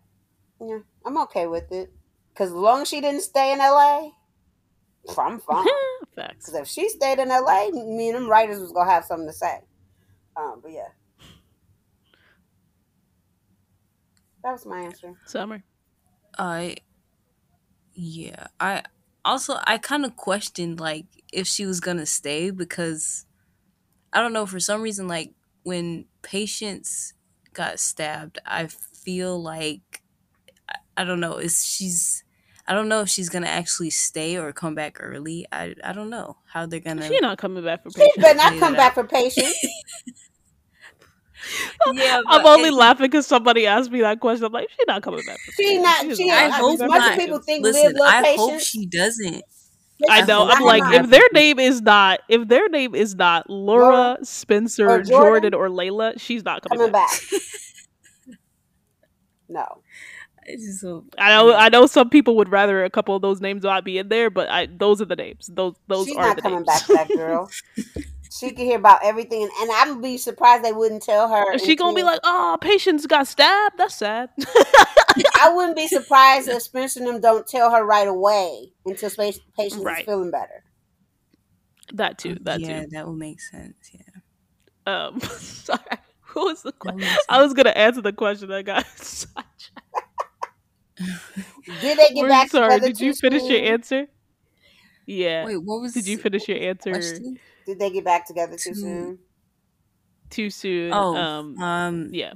Yeah. 0.60 0.80
I'm 1.06 1.18
okay 1.22 1.46
with 1.48 1.72
it. 1.72 1.92
Because 2.38 2.52
as 2.52 2.56
long 2.56 2.82
as 2.82 2.88
she 2.88 3.00
didn't 3.00 3.22
stay 3.22 3.52
in 3.52 3.58
LA, 3.58 4.10
I'm 5.18 5.40
fine. 5.40 5.66
Because 6.14 6.54
if 6.54 6.68
she 6.68 6.88
stayed 6.88 7.18
in 7.18 7.30
LA, 7.30 7.70
me 7.70 8.10
and 8.10 8.16
them 8.16 8.30
writers 8.30 8.60
was 8.60 8.70
gonna 8.70 8.88
have 8.88 9.04
something 9.04 9.26
to 9.26 9.32
say. 9.32 9.58
Um, 10.36 10.60
but 10.62 10.70
yeah, 10.70 10.86
that 14.44 14.52
was 14.52 14.64
my 14.64 14.82
answer. 14.82 15.14
Summer 15.26 15.64
I 16.38 16.76
yeah. 17.92 18.46
I 18.60 18.84
also 19.24 19.56
I 19.66 19.78
kind 19.78 20.04
of 20.04 20.14
questioned 20.14 20.78
like 20.78 21.06
if 21.32 21.48
she 21.48 21.66
was 21.66 21.80
going 21.80 21.96
to 21.96 22.06
stay 22.06 22.50
because 22.50 23.26
I 24.12 24.20
don't 24.20 24.32
know 24.32 24.46
for 24.46 24.60
some 24.60 24.80
reason 24.80 25.08
like 25.08 25.32
when 25.64 26.04
Patience 26.22 27.14
got 27.52 27.80
stabbed, 27.80 28.38
I 28.46 28.68
feel 28.68 29.42
like 29.42 30.02
I, 30.68 30.76
I 30.98 31.04
don't 31.04 31.18
know, 31.18 31.38
Is 31.38 31.66
she's 31.66 32.22
I 32.68 32.74
don't 32.74 32.88
know 32.88 33.00
if 33.00 33.08
she's 33.08 33.30
gonna 33.30 33.46
actually 33.48 33.90
stay 33.90 34.36
or 34.36 34.52
come 34.52 34.74
back 34.74 34.98
early. 35.00 35.46
I 35.50 35.74
I 35.82 35.92
don't 35.94 36.10
know 36.10 36.36
how 36.46 36.66
they're 36.66 36.80
gonna. 36.80 37.08
She's 37.08 37.20
not 37.22 37.38
coming 37.38 37.64
back 37.64 37.82
for 37.82 37.90
She 37.90 38.00
patience. 38.00 38.22
better 38.22 38.36
not 38.36 38.52
Leave 38.52 38.60
come 38.60 38.74
back 38.74 38.94
for 38.94 39.04
patience. 39.04 39.56
yeah, 41.94 42.20
I'm 42.26 42.44
only 42.46 42.68
it- 42.68 42.74
laughing 42.74 43.06
because 43.06 43.26
somebody 43.26 43.66
asked 43.66 43.90
me 43.90 44.00
that 44.02 44.20
question. 44.20 44.44
I'm 44.46 44.52
like, 44.52 44.68
she's 44.70 44.86
not 44.86 45.02
coming 45.02 45.22
back. 45.26 45.38
For 45.40 45.52
She 45.52 45.64
patience. 45.64 45.82
not- 45.84 46.04
is 46.06 46.18
she- 46.18 46.30
I 46.30 46.48
not 46.48 46.60
hope 46.60 46.78
coming 46.78 46.88
much 46.92 47.00
back 47.00 47.10
as 47.12 47.16
for 47.16 47.20
people 47.24 47.38
think 47.40 47.64
Listen, 47.64 47.84
Liv 47.86 47.96
love 47.96 48.12
I 48.24 48.34
hope 48.36 48.60
she 48.60 48.86
doesn't. 48.86 49.42
I 50.08 50.20
I 50.22 50.24
know. 50.26 50.48
I'm 50.48 50.62
like, 50.62 50.82
not. 50.82 50.94
if 50.94 51.10
their 51.10 51.26
name 51.32 51.58
is 51.58 51.80
not, 51.82 52.20
if 52.28 52.46
their 52.46 52.68
name 52.68 52.94
is 52.94 53.16
not 53.16 53.48
Laura, 53.50 53.84
Laura 53.84 54.18
Spencer, 54.24 54.88
or 54.88 55.02
Jordan, 55.02 55.52
Jordan, 55.52 55.54
or 55.54 55.68
Layla, 55.68 56.20
she's 56.20 56.44
not 56.44 56.62
coming, 56.62 56.78
coming 56.78 56.92
back. 56.92 57.10
back. 57.10 57.40
No. 59.48 59.80
I 60.48 60.52
just 60.56 60.82
hope. 60.82 61.14
I 61.18 61.30
know. 61.30 61.54
I 61.54 61.68
know 61.68 61.86
some 61.86 62.08
people 62.08 62.36
would 62.36 62.48
rather 62.48 62.84
a 62.84 62.90
couple 62.90 63.14
of 63.14 63.22
those 63.22 63.40
names 63.40 63.62
not 63.64 63.84
be 63.84 63.98
in 63.98 64.08
there, 64.08 64.30
but 64.30 64.48
I 64.48 64.66
those 64.66 65.00
are 65.02 65.04
the 65.04 65.16
names. 65.16 65.50
Those 65.52 65.74
those 65.88 66.06
She's 66.06 66.16
are 66.16 66.28
not 66.28 66.36
the 66.36 66.42
coming 66.42 66.58
names. 66.64 66.66
back, 66.66 66.86
that 66.86 67.08
girl. 67.14 67.50
she 68.30 68.50
can 68.50 68.64
hear 68.64 68.78
about 68.78 69.00
everything, 69.04 69.42
and, 69.42 69.50
and 69.60 69.70
I'm 69.72 70.00
be 70.00 70.16
surprised 70.16 70.64
they 70.64 70.72
wouldn't 70.72 71.02
tell 71.02 71.28
her. 71.28 71.52
Is 71.54 71.62
she 71.64 71.76
gonna 71.76 71.94
be 71.94 72.02
like, 72.02 72.20
"Oh, 72.24 72.56
patience 72.60 73.06
got 73.06 73.26
stabbed"? 73.26 73.76
That's 73.78 73.96
sad. 73.96 74.30
I 75.40 75.52
wouldn't 75.54 75.76
be 75.76 75.88
surprised 75.88 76.48
if 76.48 76.62
Spencer 76.62 77.00
and 77.00 77.08
them 77.08 77.20
don't 77.20 77.46
tell 77.46 77.70
her 77.70 77.84
right 77.84 78.08
away 78.08 78.72
until 78.86 79.10
space 79.10 79.40
patience 79.58 79.82
Right. 79.82 80.00
is 80.00 80.04
feeling 80.06 80.30
better. 80.30 80.64
that 81.94 82.18
too. 82.18 82.36
That 82.42 82.60
yeah, 82.60 82.82
too. 82.82 82.88
that 82.92 83.06
would 83.06 83.16
make 83.18 83.40
sense. 83.40 83.76
Yeah, 83.92 84.00
Um, 85.06 85.20
sorry. 85.38 85.80
Who 86.32 86.44
was 86.44 86.62
the 86.62 86.72
question? 86.72 86.96
would 86.96 87.00
make 87.02 87.10
sense. 87.10 87.24
I 87.28 87.42
was 87.42 87.54
gonna 87.54 87.70
answer 87.70 88.00
the 88.02 88.12
question 88.12 88.48
that 88.48 88.64
got 88.64 88.86
such. 88.96 89.28
Did 91.80 91.98
they 91.98 92.14
get 92.14 92.16
We're 92.22 92.28
back 92.28 92.50
sorry. 92.50 92.74
together 92.74 92.92
Did 92.92 93.00
you 93.00 93.12
too 93.12 93.18
finish 93.20 93.42
your 93.44 93.60
answer? 93.72 94.06
Yeah. 95.06 95.44
Wait, 95.46 95.56
what 95.58 95.80
was? 95.80 95.94
Did 95.94 96.06
you 96.06 96.18
finish 96.18 96.48
your 96.48 96.58
answer 96.58 96.90
question? 96.90 97.38
Did 97.66 97.78
they 97.78 97.90
get 97.90 98.04
back 98.04 98.26
together 98.26 98.56
too 98.56 98.74
Too- 98.74 98.74
soon? 98.74 99.18
too 100.30 100.50
soon? 100.50 100.92
Oh, 100.92 101.16
um, 101.16 101.58
um, 101.58 102.10
yeah. 102.12 102.34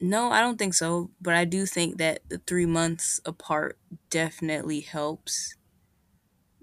no, 0.00 0.30
I 0.30 0.40
don't 0.40 0.58
think 0.58 0.74
so. 0.74 1.10
But 1.20 1.34
I 1.34 1.44
do 1.44 1.66
think 1.66 1.98
that 1.98 2.20
the 2.28 2.38
three 2.38 2.66
months 2.66 3.20
apart 3.24 3.78
definitely 4.10 4.80
helps. 4.80 5.54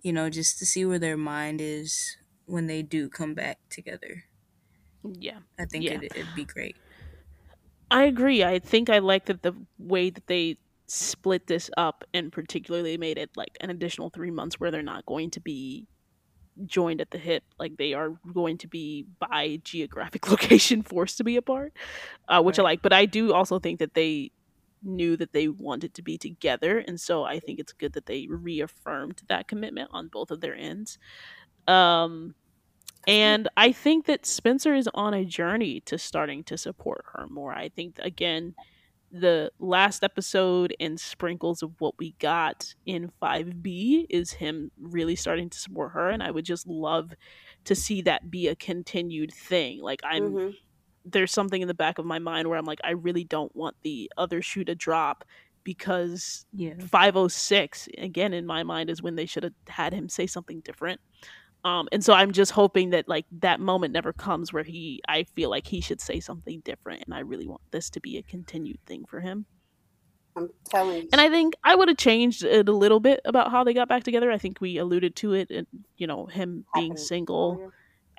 You 0.01 0.13
know, 0.13 0.29
just 0.29 0.59
to 0.59 0.65
see 0.65 0.85
where 0.85 0.99
their 0.99 1.17
mind 1.17 1.61
is 1.61 2.17
when 2.45 2.67
they 2.67 2.81
do 2.81 3.09
come 3.09 3.33
back 3.33 3.59
together. 3.69 4.23
Yeah. 5.03 5.39
I 5.57 5.65
think 5.65 5.83
Yeah. 5.85 5.99
it, 6.01 6.03
it'd 6.15 6.35
be 6.35 6.45
great. 6.45 6.77
I 7.91 8.03
agree. 8.03 8.43
I 8.43 8.59
think 8.59 8.89
I 8.89 8.99
like 8.99 9.25
that 9.25 9.41
the 9.41 9.53
way 9.77 10.09
that 10.09 10.27
they 10.27 10.57
split 10.87 11.47
this 11.47 11.69
up 11.77 12.03
and 12.13 12.31
particularly 12.31 12.97
made 12.97 13.17
it 13.17 13.29
like 13.35 13.57
an 13.61 13.69
additional 13.69 14.09
three 14.09 14.31
months 14.31 14.59
where 14.59 14.71
they're 14.71 14.81
not 14.83 15.05
going 15.05 15.31
to 15.31 15.39
be 15.39 15.87
joined 16.65 17.01
at 17.01 17.11
the 17.11 17.17
hip. 17.17 17.43
Like 17.59 17.77
they 17.77 17.93
are 17.93 18.11
going 18.33 18.57
to 18.59 18.67
be 18.67 19.05
by 19.19 19.61
geographic 19.63 20.29
location 20.31 20.83
forced 20.83 21.17
to 21.17 21.23
be 21.23 21.37
apart, 21.37 21.73
uh, 22.29 22.41
which 22.41 22.59
I 22.59 22.63
like. 22.63 22.81
But 22.81 22.93
I 22.93 23.05
do 23.05 23.33
also 23.33 23.59
think 23.59 23.79
that 23.79 23.95
they 23.95 24.31
knew 24.83 25.17
that 25.17 25.33
they 25.33 25.47
wanted 25.47 25.93
to 25.95 26.01
be 26.03 26.17
together. 26.17 26.79
And 26.79 26.99
so 27.01 27.23
I 27.23 27.39
think 27.39 27.59
it's 27.59 27.73
good 27.73 27.93
that 27.93 28.07
they 28.07 28.27
reaffirmed 28.29 29.23
that 29.29 29.47
commitment 29.47 29.89
on 29.93 30.09
both 30.09 30.31
of 30.31 30.41
their 30.41 30.55
ends. 30.55 30.97
Um, 31.67 32.35
and 33.09 33.47
I 33.57 33.71
think 33.71 34.05
that 34.05 34.25
Spencer 34.25 34.73
is 34.75 34.89
on 34.93 35.13
a 35.13 35.25
journey 35.25 35.81
to 35.81 35.97
starting 35.97 36.43
to 36.45 36.57
support 36.57 37.03
her 37.13 37.27
more. 37.29 37.53
I 37.53 37.69
think 37.69 37.97
again, 37.99 38.55
the 39.11 39.51
last 39.59 40.03
episode 40.03 40.75
and 40.79 40.99
sprinkles 40.99 41.63
of 41.63 41.73
what 41.79 41.95
we 41.99 42.15
got 42.19 42.75
in 42.85 43.09
5B 43.21 44.07
is 44.09 44.33
him 44.33 44.71
really 44.77 45.15
starting 45.15 45.49
to 45.51 45.59
support 45.59 45.93
her 45.93 46.09
and 46.09 46.23
I 46.23 46.31
would 46.31 46.45
just 46.45 46.67
love 46.67 47.13
to 47.65 47.75
see 47.75 48.01
that 48.03 48.31
be 48.31 48.47
a 48.49 48.55
continued 48.57 49.33
thing. 49.33 49.81
Like 49.81 50.01
I'm 50.03 50.39
hmm 50.39 50.51
there's 51.05 51.31
something 51.31 51.61
in 51.61 51.67
the 51.67 51.73
back 51.73 51.97
of 51.97 52.05
my 52.05 52.19
mind 52.19 52.47
where 52.47 52.57
I'm 52.57 52.65
like 52.65 52.79
I 52.83 52.91
really 52.91 53.23
don't 53.23 53.55
want 53.55 53.75
the 53.83 54.11
other 54.17 54.41
shoe 54.41 54.63
to 54.65 54.75
drop 54.75 55.23
because 55.63 56.45
Yeah. 56.53 56.89
506 56.89 57.87
again 57.97 58.33
in 58.33 58.45
my 58.45 58.63
mind 58.63 58.89
is 58.89 59.01
when 59.01 59.15
they 59.15 59.25
should 59.25 59.43
have 59.43 59.53
had 59.67 59.93
him 59.93 60.09
say 60.09 60.27
something 60.27 60.61
different 60.61 61.01
um 61.63 61.87
and 61.91 62.03
so 62.03 62.13
i'm 62.13 62.31
just 62.31 62.51
hoping 62.51 62.91
that 62.91 63.07
like 63.07 63.25
that 63.31 63.59
moment 63.59 63.93
never 63.93 64.13
comes 64.13 64.53
where 64.53 64.63
he 64.63 65.01
i 65.07 65.23
feel 65.35 65.49
like 65.49 65.67
he 65.67 65.81
should 65.81 65.99
say 66.01 66.19
something 66.19 66.61
different 66.63 67.03
and 67.05 67.13
i 67.13 67.19
really 67.19 67.47
want 67.47 67.61
this 67.71 67.89
to 67.89 67.99
be 67.99 68.17
a 68.17 68.23
continued 68.23 68.79
thing 68.85 69.03
for 69.05 69.19
him 69.19 69.45
I'm 70.35 70.49
telling 70.69 71.03
you. 71.03 71.09
and 71.11 71.19
i 71.19 71.29
think 71.29 71.55
i 71.63 71.75
would 71.75 71.87
have 71.89 71.97
changed 71.97 72.43
it 72.43 72.69
a 72.69 72.71
little 72.71 72.99
bit 72.99 73.19
about 73.25 73.51
how 73.51 73.63
they 73.63 73.73
got 73.73 73.89
back 73.89 74.03
together 74.03 74.31
i 74.31 74.37
think 74.37 74.61
we 74.61 74.77
alluded 74.77 75.15
to 75.17 75.33
it 75.33 75.49
and 75.49 75.67
you 75.97 76.07
know 76.07 76.27
him 76.27 76.65
being 76.73 76.91
happened 76.91 76.99
single 76.99 77.71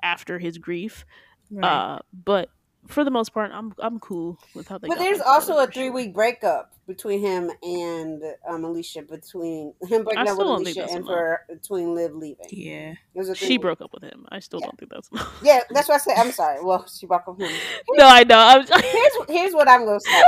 after 0.03 0.37
his 0.39 0.57
grief 0.57 1.05
Right. 1.53 1.67
uh 1.67 1.99
but 2.13 2.49
for 2.87 3.03
the 3.03 3.11
most 3.11 3.33
part 3.33 3.51
i'm 3.53 3.73
i'm 3.79 3.99
cool 3.99 4.37
with 4.55 4.67
how 4.67 4.77
they 4.77 4.87
But 4.87 4.97
there's 4.97 5.21
also 5.21 5.57
a 5.59 5.67
three 5.67 5.83
sure. 5.85 5.91
week 5.93 6.13
breakup 6.13 6.73
between 6.87 7.21
him 7.21 7.49
and 7.63 8.21
um, 8.49 8.65
Alicia. 8.65 9.03
Between 9.03 9.73
him 9.83 10.03
breaking 10.03 10.17
up 10.27 10.27
with 10.27 10.33
still 10.35 10.45
don't 10.57 10.65
think 10.65 10.77
Alicia 10.77 10.93
and 10.95 11.05
for 11.05 11.41
between 11.47 11.95
Liv 11.95 12.13
leaving. 12.15 12.45
yeah. 12.49 12.91
It 12.91 12.97
was 13.13 13.29
a 13.29 13.35
she 13.35 13.45
three-week- 13.45 13.61
broke 13.61 13.81
up 13.81 13.93
with 13.93 14.03
him 14.03 14.25
i 14.29 14.39
still 14.39 14.59
Yeah. 14.59 14.65
don't 14.67 14.79
think 14.79 14.91
that's 14.91 15.09
Yeah, 15.43 15.59
that's 15.69 15.87
what 15.87 15.95
I 15.95 15.97
said. 15.99 16.15
I'm 16.17 16.31
sorry. 16.31 16.61
Well, 16.63 16.85
she 16.87 17.05
broke 17.05 17.27
up 17.27 17.37
with 17.37 17.49
him. 17.49 17.57
no 17.91 18.07
i 18.07 18.23
know 18.23 18.37
I'm, 18.39 18.65
Here's 18.81 19.13
here's 19.29 19.53
what 19.53 19.67
I'm 19.69 19.85
gonna 19.85 19.99
say. 19.99 20.23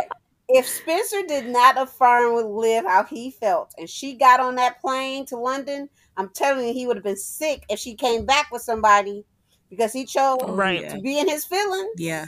If 0.49 0.67
Spencer 0.67 1.23
did 1.27 1.47
not 1.47 1.81
affirm 1.81 2.35
with 2.35 2.45
Liv 2.45 2.83
how 2.85 3.03
he 3.05 3.31
felt, 3.31 3.73
and 3.77 3.89
she 3.89 4.15
got 4.15 4.39
on 4.41 4.55
that 4.55 4.79
plane 4.81 5.25
to 5.27 5.37
London, 5.37 5.89
I'm 6.17 6.29
telling 6.29 6.67
you, 6.67 6.73
he 6.73 6.85
would 6.85 6.97
have 6.97 7.03
been 7.03 7.15
sick 7.17 7.63
if 7.69 7.79
she 7.79 7.95
came 7.95 8.25
back 8.25 8.51
with 8.51 8.61
somebody 8.61 9.25
because 9.69 9.93
he 9.93 10.05
chose 10.05 10.39
Oh, 10.41 10.53
Right. 10.53 10.87
To 10.89 10.99
be 10.99 11.17
in 11.17 11.27
his 11.29 11.45
feelings. 11.45 11.93
Yeah. 11.97 12.25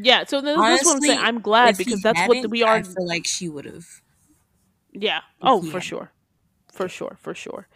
Yeah 0.00 0.24
so 0.24 0.40
this, 0.40 0.58
this 0.58 0.80
is 0.80 0.86
what 0.86 0.94
i'm 0.96 1.00
saying 1.02 1.18
i'm 1.20 1.40
glad 1.40 1.76
because 1.76 2.00
that's 2.00 2.20
what 2.26 2.50
we 2.50 2.62
are 2.62 2.76
I 2.76 2.82
feel 2.82 3.06
like 3.06 3.26
she 3.26 3.48
would 3.48 3.64
have. 3.66 3.86
Yeah. 4.92 5.20
Oh, 5.40 5.62
for 5.62 5.80
sure. 5.80 6.12
For 6.70 6.88
sure, 6.88 7.16
for 7.20 7.34
sure. 7.34 7.68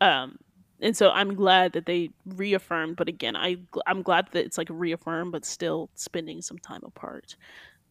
Um 0.00 0.38
and 0.82 0.96
so 0.96 1.10
I'm 1.10 1.34
glad 1.34 1.74
that 1.74 1.84
they 1.84 2.08
reaffirmed, 2.24 2.96
but 2.96 3.08
again, 3.08 3.36
I 3.36 3.58
I'm 3.86 4.02
glad 4.02 4.28
that 4.32 4.44
it's 4.44 4.56
like 4.58 4.68
reaffirmed 4.70 5.32
but 5.32 5.44
still 5.44 5.90
spending 5.94 6.42
some 6.42 6.58
time 6.58 6.82
apart. 6.84 7.36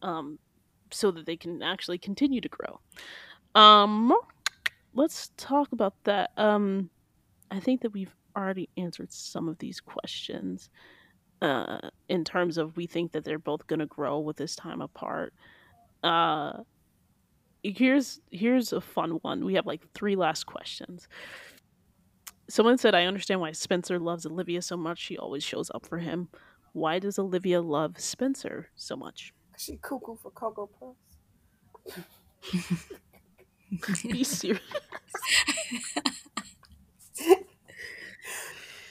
Um 0.02 0.38
so 0.90 1.10
that 1.12 1.26
they 1.26 1.36
can 1.36 1.62
actually 1.62 1.98
continue 1.98 2.40
to 2.40 2.48
grow. 2.48 2.80
Um 3.54 4.12
let's 4.94 5.30
talk 5.36 5.72
about 5.72 5.94
that. 6.04 6.30
Um 6.36 6.90
I 7.50 7.60
think 7.60 7.82
that 7.82 7.92
we've 7.92 8.14
already 8.36 8.68
answered 8.76 9.12
some 9.12 9.48
of 9.48 9.58
these 9.58 9.80
questions 9.80 10.70
uh 11.42 11.90
in 12.08 12.24
terms 12.24 12.58
of 12.58 12.76
we 12.76 12.86
think 12.86 13.12
that 13.12 13.24
they're 13.24 13.38
both 13.38 13.66
going 13.66 13.80
to 13.80 13.86
grow 13.86 14.18
with 14.20 14.36
this 14.36 14.56
time 14.56 14.80
apart. 14.80 15.32
Uh 16.02 16.62
here's 17.62 18.20
here's 18.30 18.72
a 18.72 18.80
fun 18.80 19.12
one. 19.22 19.44
We 19.44 19.54
have 19.54 19.66
like 19.66 19.82
three 19.94 20.16
last 20.16 20.44
questions. 20.46 21.08
Someone 22.48 22.78
said, 22.78 22.94
"I 22.94 23.04
understand 23.06 23.40
why 23.40 23.52
Spencer 23.52 23.98
loves 23.98 24.26
Olivia 24.26 24.60
so 24.62 24.76
much. 24.76 24.98
She 24.98 25.16
always 25.16 25.42
shows 25.44 25.70
up 25.74 25.86
for 25.86 25.98
him. 25.98 26.28
Why 26.72 26.98
does 26.98 27.18
Olivia 27.18 27.60
love 27.62 27.98
Spencer 28.00 28.70
so 28.74 28.96
much?" 28.96 29.32
She 29.56 29.76
cuckoo 29.76 30.16
for 30.16 30.30
Cocoa 30.32 30.66
Puffs. 30.66 30.98
Be 34.02 34.24
serious. 34.24 34.62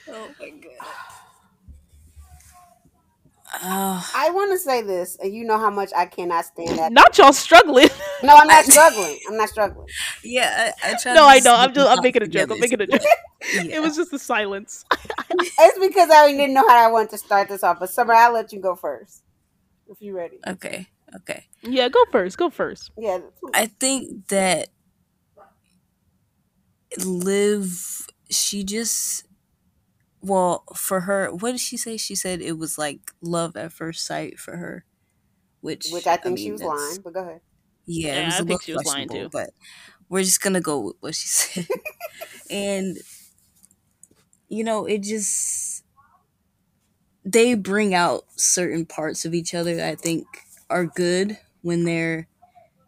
Oh 0.08 0.28
my 0.40 0.50
god. 0.50 1.19
Oh, 3.62 4.10
I 4.14 4.30
want 4.30 4.52
to 4.52 4.58
say 4.58 4.82
this, 4.82 5.16
and 5.22 5.34
you 5.34 5.44
know 5.44 5.58
how 5.58 5.70
much 5.70 5.90
I 5.96 6.06
cannot 6.06 6.44
stand 6.44 6.78
that. 6.78 6.92
Not 6.92 7.16
y'all 7.18 7.32
struggling. 7.32 7.88
No, 8.22 8.34
I'm 8.36 8.46
not 8.46 8.64
struggling. 8.66 9.18
I'm 9.28 9.36
not 9.38 9.48
struggling. 9.48 9.86
yeah, 10.22 10.72
I, 10.82 10.90
I 10.90 10.94
tried 11.02 11.14
no, 11.14 11.22
to 11.22 11.26
I 11.26 11.36
just 11.36 11.44
know. 11.46 11.54
I'm 11.56 11.72
just 11.72 11.88
I'm 11.90 12.02
making 12.02 12.22
a 12.22 12.26
joke. 12.26 12.48
together. 12.50 12.54
I'm 12.54 12.60
making 12.60 12.80
a 12.82 12.86
joke. 12.86 13.00
Yeah. 13.02 13.62
It 13.76 13.80
was 13.80 13.96
just 13.96 14.10
the 14.10 14.18
silence. 14.18 14.84
It's 15.30 15.78
because 15.78 16.10
I 16.10 16.30
didn't 16.30 16.52
know 16.52 16.68
how 16.68 16.86
I 16.86 16.90
wanted 16.92 17.08
to 17.10 17.18
start 17.18 17.48
this 17.48 17.64
off. 17.64 17.80
But 17.80 17.88
Summer, 17.88 18.12
I'll 18.12 18.34
let 18.34 18.52
you 18.52 18.60
go 18.60 18.76
first 18.76 19.22
if 19.88 20.02
you're 20.02 20.14
ready. 20.14 20.38
okay. 20.46 20.86
Okay. 21.16 21.46
yeah, 21.62 21.88
go 21.88 22.04
first. 22.12 22.36
Go 22.36 22.50
first. 22.50 22.90
Yeah. 22.98 23.20
I 23.54 23.66
think 23.66 24.28
that 24.28 24.68
Liv, 27.04 28.06
she 28.30 28.62
just, 28.64 29.24
well, 30.22 30.64
for 30.76 31.00
her, 31.02 31.30
what 31.32 31.52
did 31.52 31.60
she 31.60 31.76
say? 31.76 31.96
She 31.96 32.14
said 32.14 32.40
it 32.40 32.58
was 32.58 32.78
like 32.78 33.12
love 33.22 33.56
at 33.56 33.72
first 33.72 34.06
sight 34.06 34.38
for 34.38 34.56
her, 34.56 34.84
which 35.60 35.88
Which 35.90 36.06
I 36.06 36.16
think 36.16 36.38
she 36.38 36.50
mean, 36.50 36.52
was 36.52 36.62
lying, 36.62 37.02
but 37.02 37.12
go 37.12 37.20
ahead. 37.20 37.42
Yeah, 37.86 38.12
Yeah, 38.12 38.20
it 38.20 38.24
was 38.24 38.38
I 38.38 38.40
a 38.40 38.44
think 38.44 38.62
she 38.62 38.72
was 38.72 38.84
lying, 38.84 39.08
too. 39.08 39.30
but 39.32 39.50
we're 40.08 40.22
just 40.24 40.42
gonna 40.42 40.60
go 40.60 40.80
with 40.80 40.96
what 41.00 41.14
she 41.14 41.28
said. 41.28 41.68
and 42.50 42.98
you 44.48 44.64
know, 44.64 44.86
it 44.86 45.02
just 45.02 45.84
they 47.24 47.54
bring 47.54 47.94
out 47.94 48.24
certain 48.36 48.86
parts 48.86 49.24
of 49.24 49.34
each 49.34 49.54
other 49.54 49.76
that 49.76 49.88
I 49.92 49.94
think 49.94 50.26
are 50.68 50.86
good 50.86 51.38
when 51.62 51.84
they're 51.84 52.28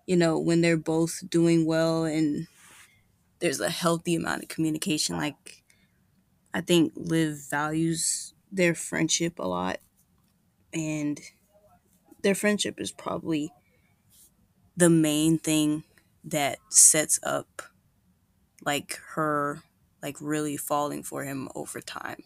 you 0.07 0.17
know, 0.17 0.39
when 0.39 0.63
they're 0.63 0.77
both 0.79 1.23
doing 1.31 1.67
well 1.67 2.05
and 2.05 2.49
there's 3.41 3.61
a 3.61 3.71
healthy 3.71 4.15
amount 4.17 4.43
of 4.43 4.49
communication. 4.49 5.17
Like 5.17 5.62
I 6.55 6.61
think 6.61 6.93
Liv 6.97 7.39
values 7.51 8.35
their 8.51 8.75
friendship 8.75 9.39
a 9.39 9.47
lot, 9.49 9.81
and 10.73 11.21
their 12.23 12.35
friendship 12.35 12.81
is 12.81 12.93
probably 12.93 13.53
the 14.77 14.91
main 14.91 15.39
thing 15.39 15.85
that 16.25 16.59
sets 16.71 17.19
up 17.23 17.63
like 18.65 18.99
her 19.15 19.63
like 20.03 20.17
really 20.21 20.57
falling 20.57 21.03
for 21.03 21.25
him 21.25 21.49
over 21.55 21.81
time. 21.81 22.23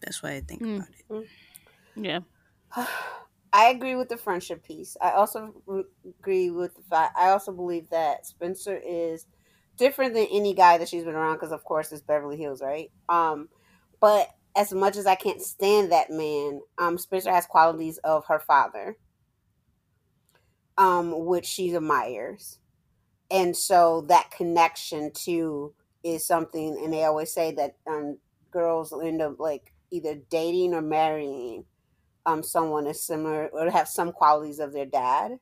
That's 0.00 0.22
why 0.22 0.32
I 0.32 0.40
think 0.40 0.62
Mm. 0.62 0.86
about 0.86 0.88
it. 0.98 1.06
Yeah. 1.94 2.20
I 3.54 3.68
agree 3.68 3.96
with 3.96 4.08
the 4.08 4.16
friendship 4.16 4.62
piece. 4.64 4.96
I 5.00 5.12
also 5.12 5.62
re- 5.66 5.84
agree 6.06 6.50
with 6.50 6.74
the 6.74 6.82
fact. 6.82 7.16
I 7.18 7.30
also 7.30 7.52
believe 7.52 7.90
that 7.90 8.24
Spencer 8.26 8.76
is 8.76 9.26
different 9.76 10.14
than 10.14 10.26
any 10.30 10.54
guy 10.54 10.78
that 10.78 10.88
she's 10.88 11.04
been 11.04 11.14
around 11.14 11.36
because, 11.36 11.52
of 11.52 11.64
course, 11.64 11.92
it's 11.92 12.02
Beverly 12.02 12.36
Hills, 12.36 12.62
right? 12.62 12.90
Um, 13.08 13.48
but 14.00 14.28
as 14.56 14.72
much 14.72 14.96
as 14.96 15.06
I 15.06 15.14
can't 15.14 15.40
stand 15.40 15.92
that 15.92 16.10
man, 16.10 16.60
um, 16.78 16.98
Spencer 16.98 17.32
has 17.32 17.46
qualities 17.46 17.98
of 17.98 18.26
her 18.26 18.38
father, 18.38 18.96
um, 20.76 21.26
which 21.26 21.46
she 21.46 21.74
admires, 21.74 22.58
and 23.30 23.56
so 23.56 24.02
that 24.08 24.30
connection 24.30 25.10
too 25.12 25.74
is 26.04 26.26
something. 26.26 26.78
And 26.82 26.92
they 26.92 27.04
always 27.04 27.32
say 27.32 27.52
that 27.52 27.76
um, 27.86 28.18
girls 28.50 28.92
end 28.92 29.22
up 29.22 29.38
like 29.38 29.72
either 29.90 30.16
dating 30.30 30.74
or 30.74 30.82
marrying 30.82 31.64
um 32.26 32.42
someone 32.42 32.86
is 32.86 33.02
similar 33.02 33.48
or 33.48 33.70
have 33.70 33.88
some 33.88 34.12
qualities 34.12 34.58
of 34.58 34.72
their 34.72 34.86
dad 34.86 35.38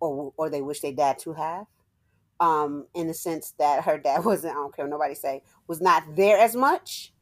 or 0.00 0.32
or 0.36 0.50
they 0.50 0.60
wish 0.62 0.80
their 0.80 0.92
dad 0.92 1.18
to 1.18 1.32
have 1.32 1.66
um 2.40 2.86
in 2.94 3.06
the 3.08 3.14
sense 3.14 3.54
that 3.58 3.84
her 3.84 3.98
dad 3.98 4.24
wasn't 4.24 4.52
I 4.52 4.56
don't 4.56 4.74
care 4.74 4.84
what 4.84 4.90
nobody 4.90 5.14
say 5.14 5.42
was 5.66 5.80
not 5.80 6.04
there 6.16 6.38
as 6.38 6.56
much 6.56 7.12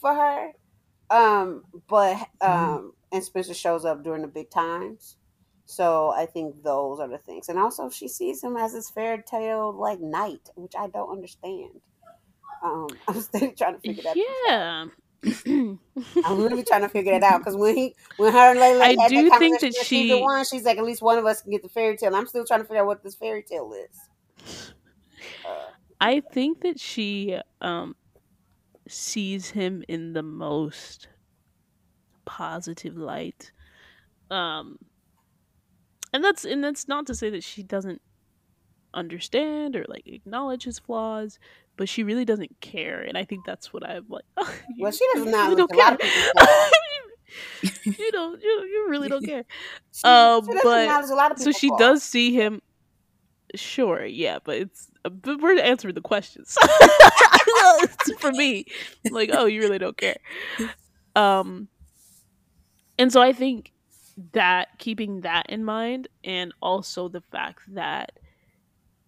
for 0.00 0.14
her 0.14 0.52
um 1.10 1.64
but 1.88 2.16
um 2.40 2.92
and 3.12 3.24
Spencer 3.24 3.54
shows 3.54 3.84
up 3.84 4.02
during 4.04 4.22
the 4.22 4.28
big 4.28 4.50
times 4.50 5.16
so 5.66 6.10
I 6.10 6.26
think 6.26 6.62
those 6.62 7.00
are 7.00 7.08
the 7.08 7.18
things 7.18 7.48
and 7.48 7.58
also 7.58 7.90
she 7.90 8.08
sees 8.08 8.42
him 8.42 8.56
as 8.56 8.72
this 8.74 8.90
fairy 8.90 9.22
tale 9.28 9.72
like 9.72 10.00
knight 10.00 10.50
which 10.56 10.74
I 10.78 10.88
don't 10.88 11.10
understand 11.12 11.80
um 12.62 12.88
I'm 13.08 13.20
still 13.20 13.52
trying 13.52 13.74
to 13.74 13.80
figure 13.80 14.04
that 14.04 14.14
piece 14.14 14.26
out. 14.26 14.36
Yeah. 14.46 14.86
I'm 16.24 16.40
really 16.42 16.64
trying 16.64 16.82
to 16.82 16.88
figure 16.88 17.12
that 17.12 17.22
out 17.22 17.40
because 17.40 17.56
when 17.56 17.76
he, 17.76 17.94
when 18.16 18.32
her 18.32 18.50
and 18.52 18.60
Layla 18.60 18.82
I 18.82 18.88
had 18.98 18.98
do 19.08 19.30
that 19.30 19.38
think 19.38 19.60
that 20.08 20.18
she- 20.18 20.22
one, 20.22 20.44
she's 20.44 20.64
like, 20.64 20.78
at 20.78 20.84
least 20.84 21.02
one 21.02 21.18
of 21.18 21.26
us 21.26 21.42
can 21.42 21.52
get 21.52 21.62
the 21.62 21.68
fairy 21.68 21.96
tale. 21.96 22.14
I'm 22.14 22.26
still 22.26 22.44
trying 22.44 22.60
to 22.60 22.64
figure 22.66 22.82
out 22.82 22.86
what 22.86 23.02
this 23.02 23.14
fairy 23.14 23.42
tale 23.42 23.72
is. 23.72 24.08
I 26.00 26.20
think 26.20 26.60
that 26.62 26.78
she 26.80 27.38
um 27.60 27.96
sees 28.88 29.50
him 29.50 29.82
in 29.88 30.12
the 30.12 30.22
most 30.22 31.08
positive 32.24 32.96
light. 32.96 33.52
Um 34.30 34.78
and 36.12 36.22
that's 36.22 36.44
and 36.44 36.62
that's 36.62 36.88
not 36.88 37.06
to 37.06 37.14
say 37.14 37.30
that 37.30 37.42
she 37.44 37.62
doesn't 37.62 38.00
understand 38.92 39.74
or 39.74 39.84
like 39.88 40.06
acknowledge 40.06 40.64
his 40.64 40.78
flaws, 40.78 41.38
but 41.76 41.88
she 41.88 42.02
really 42.04 42.24
doesn't 42.24 42.60
care 42.60 43.00
and 43.02 43.16
I 43.18 43.24
think 43.24 43.44
that's 43.44 43.72
what 43.72 43.84
I'm 43.88 44.04
like 44.08 44.24
you 44.76 44.82
well, 44.84 44.92
she 44.92 45.06
doesn't 45.14 45.32
really 45.32 45.56
don't 45.56 45.72
care. 45.72 45.98
you, 47.84 48.12
don't 48.12 48.42
you, 48.42 48.48
you 48.70 48.86
really 48.88 49.08
don't 49.08 49.24
care. 49.32 49.44
She, 49.92 50.00
Uh, 50.04 50.40
she 50.42 50.52
but- 50.62 51.10
a 51.10 51.14
lot 51.14 51.32
of 51.32 51.38
so 51.38 51.50
she 51.52 51.70
does 51.78 52.02
see 52.02 52.32
him 52.34 52.60
sure 53.54 54.04
yeah 54.04 54.38
but 54.44 54.56
it's 54.56 54.90
uh, 55.04 55.08
but 55.10 55.40
we're 55.40 55.58
answering 55.58 55.94
the 55.94 56.00
questions. 56.00 56.56
It's 56.60 58.12
for 58.20 58.32
me 58.32 58.66
like 59.10 59.30
oh 59.32 59.46
you 59.46 59.60
really 59.60 59.78
don't 59.78 59.96
care. 59.96 60.16
Um 61.16 61.68
and 62.98 63.12
so 63.12 63.20
i 63.20 63.32
think 63.32 63.72
that 64.32 64.68
keeping 64.78 65.22
that 65.22 65.46
in 65.48 65.64
mind 65.64 66.08
and 66.22 66.52
also 66.62 67.08
the 67.08 67.20
fact 67.20 67.60
that 67.74 68.12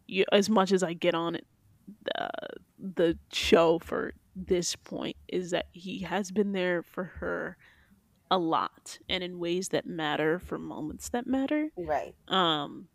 you 0.07 0.25
as 0.33 0.51
much 0.51 0.73
as 0.73 0.83
i 0.83 0.93
get 0.93 1.15
on 1.15 1.37
it 1.37 1.47
the, 2.05 2.29
the 2.79 3.19
show 3.33 3.79
for 3.79 4.13
this 4.35 4.75
point 4.77 5.17
is 5.29 5.53
that 5.53 5.67
he 5.73 6.01
has 6.01 6.31
been 6.31 6.53
there 6.53 6.83
for 6.83 7.05
her 7.05 7.57
a 8.31 8.39
lot 8.39 8.99
and 9.09 9.23
in 9.23 9.39
ways 9.39 9.69
that 9.69 9.87
matter 9.87 10.41
for 10.41 10.59
moments 10.59 11.09
that 11.11 11.27
matter. 11.27 11.69
Right. 11.77 12.15
um 12.29 12.89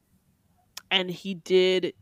and 0.92 1.10
he 1.10 1.34
did 1.34 1.94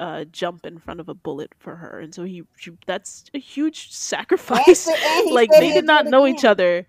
uh 0.00 0.24
jump 0.24 0.64
in 0.64 0.78
front 0.78 1.00
of 1.00 1.08
a 1.10 1.14
bullet 1.14 1.52
for 1.58 1.76
her. 1.76 2.00
And 2.00 2.14
so 2.14 2.24
he, 2.24 2.44
she, 2.56 2.72
that's 2.86 3.24
a 3.34 3.38
huge 3.38 3.92
sacrifice. 3.92 4.88
Like 5.30 5.50
they 5.50 5.72
did 5.72 5.84
not 5.84 6.06
know 6.06 6.24
again. 6.24 6.36
each 6.36 6.44
other. 6.44 6.86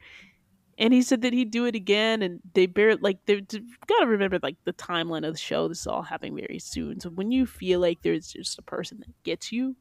And 0.77 0.93
he 0.93 1.01
said 1.01 1.23
that 1.23 1.33
he'd 1.33 1.51
do 1.51 1.65
it 1.65 1.75
again 1.75 2.21
and 2.21 2.39
they 2.53 2.67
barely 2.67 3.01
like 3.01 3.17
they 3.25 3.41
gotta 3.87 4.05
remember 4.05 4.39
like 4.41 4.55
the 4.63 4.73
timeline 4.73 5.27
of 5.27 5.33
the 5.33 5.39
show. 5.39 5.67
This 5.67 5.81
is 5.81 5.87
all 5.87 6.03
happening 6.03 6.35
very 6.35 6.59
soon. 6.59 6.99
So 6.99 7.09
when 7.09 7.31
you 7.31 7.45
feel 7.45 7.79
like 7.79 8.01
there's 8.03 8.31
just 8.31 8.59
a 8.59 8.61
person 8.61 8.99
that 8.99 9.23
gets 9.23 9.51
you 9.51 9.75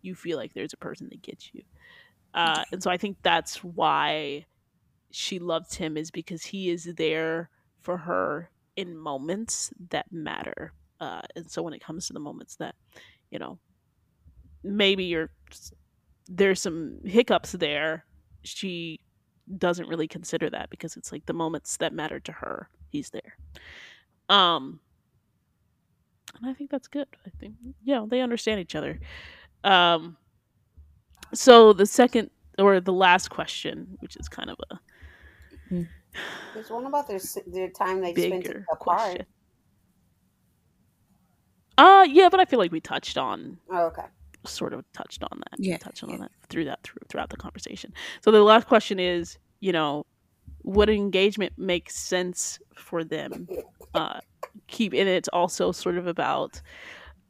you 0.00 0.14
feel 0.14 0.38
like 0.38 0.54
there's 0.54 0.72
a 0.72 0.78
person 0.78 1.08
that 1.10 1.22
gets 1.22 1.50
you. 1.52 1.62
Uh 2.34 2.64
and 2.72 2.82
so 2.82 2.90
i 2.90 2.96
think 2.96 3.16
that's 3.22 3.62
why 3.64 4.44
she 5.10 5.38
loved 5.38 5.74
him 5.74 5.96
is 5.96 6.10
because 6.10 6.42
he 6.44 6.70
is 6.70 6.84
there 6.96 7.50
for 7.80 7.96
her 7.96 8.50
in 8.78 8.96
moments 8.96 9.72
that 9.90 10.06
matter 10.12 10.72
uh 11.00 11.20
and 11.36 11.50
so 11.50 11.62
when 11.62 11.74
it 11.74 11.82
comes 11.82 12.06
to 12.06 12.12
the 12.12 12.20
moments 12.20 12.54
that 12.56 12.74
you 13.30 13.38
know 13.38 13.58
maybe 14.62 15.04
you're 15.04 15.30
there's 16.28 16.62
some 16.62 16.98
hiccups 17.04 17.52
there 17.52 18.04
she 18.44 19.00
doesn't 19.56 19.88
really 19.88 20.06
consider 20.06 20.48
that 20.50 20.70
because 20.70 20.96
it's 20.96 21.10
like 21.10 21.26
the 21.26 21.32
moments 21.32 21.76
that 21.78 21.92
matter 21.92 22.20
to 22.20 22.32
her 22.32 22.68
he's 22.90 23.10
there. 23.10 23.36
Um 24.28 24.78
and 26.36 26.50
i 26.50 26.54
think 26.54 26.70
that's 26.70 26.88
good. 26.88 27.08
I 27.26 27.30
think 27.40 27.54
yeah 27.82 28.04
they 28.08 28.20
understand 28.20 28.60
each 28.60 28.74
other. 28.76 29.00
Um 29.64 30.16
so 31.34 31.72
the 31.72 31.86
second 31.86 32.30
or 32.58 32.80
the 32.80 32.92
last 32.92 33.28
question 33.28 33.96
which 34.00 34.16
is 34.16 34.28
kind 34.28 34.50
of 34.50 34.56
a 34.70 34.78
There's 36.54 36.70
one 36.70 36.86
about 36.86 37.06
their 37.08 37.20
their 37.46 37.68
time 37.70 38.00
they 38.00 38.14
spent 38.14 38.46
apart. 38.72 38.78
question 38.78 39.26
uh 41.76 42.04
yeah 42.10 42.28
but 42.28 42.40
i 42.40 42.44
feel 42.44 42.58
like 42.58 42.72
we 42.72 42.80
touched 42.80 43.16
on 43.16 43.56
Oh, 43.70 43.86
okay. 43.86 44.02
sort 44.46 44.72
of 44.72 44.84
touched 44.92 45.22
on 45.22 45.40
that. 45.50 45.60
Yeah, 45.60 45.76
touched 45.78 46.02
on 46.02 46.10
yeah. 46.10 46.16
that 46.18 46.30
through 46.48 46.64
that 46.64 46.82
through, 46.82 47.00
throughout 47.08 47.30
the 47.30 47.36
conversation. 47.36 47.92
So 48.22 48.30
the 48.30 48.42
last 48.42 48.66
question 48.66 48.98
is, 48.98 49.36
you 49.60 49.72
know, 49.72 50.06
would 50.62 50.88
engagement 50.88 51.52
make 51.56 51.90
sense 51.90 52.58
for 52.74 53.04
them? 53.04 53.48
Uh, 53.94 54.20
keep 54.66 54.92
and 54.92 55.08
it's 55.08 55.28
also 55.32 55.72
sort 55.72 55.96
of 55.96 56.06
about 56.06 56.60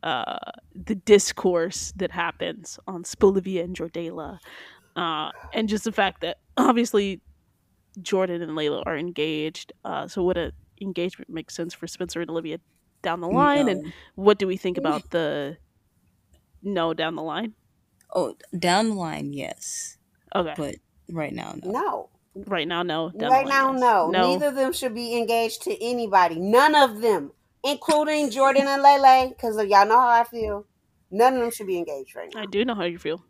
uh, 0.02 0.36
the 0.74 0.96
discourse 0.96 1.92
that 1.96 2.10
happens 2.10 2.80
on 2.88 3.04
Spelivia 3.04 3.62
and 3.62 3.76
Jordala, 3.76 4.38
uh, 4.96 5.30
and 5.54 5.68
just 5.68 5.84
the 5.84 5.92
fact 5.92 6.20
that 6.22 6.38
obviously 6.56 7.20
Jordan 8.02 8.42
and 8.42 8.52
Layla 8.52 8.82
are 8.86 8.96
engaged. 8.96 9.72
Uh, 9.84 10.08
so 10.08 10.22
would 10.24 10.36
a 10.38 10.52
engagement 10.80 11.30
make 11.30 11.50
sense 11.50 11.74
for 11.74 11.86
Spencer 11.86 12.20
and 12.20 12.30
Olivia 12.30 12.58
down 13.02 13.20
the 13.20 13.28
line? 13.28 13.68
And 13.68 13.92
what 14.14 14.38
do 14.38 14.46
we 14.46 14.56
think 14.56 14.78
about 14.78 15.10
the 15.10 15.56
no 16.62 16.94
down 16.94 17.14
the 17.16 17.22
line? 17.22 17.54
oh, 18.14 18.34
down 18.58 18.90
the 18.90 18.94
line, 18.94 19.32
yes, 19.32 19.98
Okay. 20.34 20.54
but 20.56 20.76
right 21.10 21.32
now, 21.32 21.54
no. 21.62 21.70
No. 21.72 22.10
Right 22.46 22.68
now, 22.68 22.82
no. 22.82 23.10
Down 23.10 23.30
right 23.30 23.46
now, 23.46 23.72
yes. 23.72 23.80
no. 23.80 24.10
No. 24.10 24.32
Neither 24.32 24.48
of 24.48 24.54
them 24.54 24.72
should 24.72 24.94
be 24.94 25.16
engaged 25.18 25.62
to 25.62 25.84
anybody. 25.84 26.38
None 26.38 26.74
of 26.74 27.00
them, 27.00 27.32
including 27.64 28.30
Jordan 28.30 28.66
and 28.68 28.82
Lele, 28.82 29.30
because 29.30 29.56
y'all 29.56 29.86
know 29.86 30.00
how 30.00 30.08
I 30.20 30.24
feel. 30.24 30.64
None 31.10 31.34
of 31.34 31.40
them 31.40 31.50
should 31.50 31.66
be 31.66 31.78
engaged 31.78 32.14
right 32.14 32.30
now. 32.32 32.42
I 32.42 32.46
do 32.46 32.64
know 32.64 32.74
how 32.74 32.84
you 32.84 32.98
feel. 32.98 33.24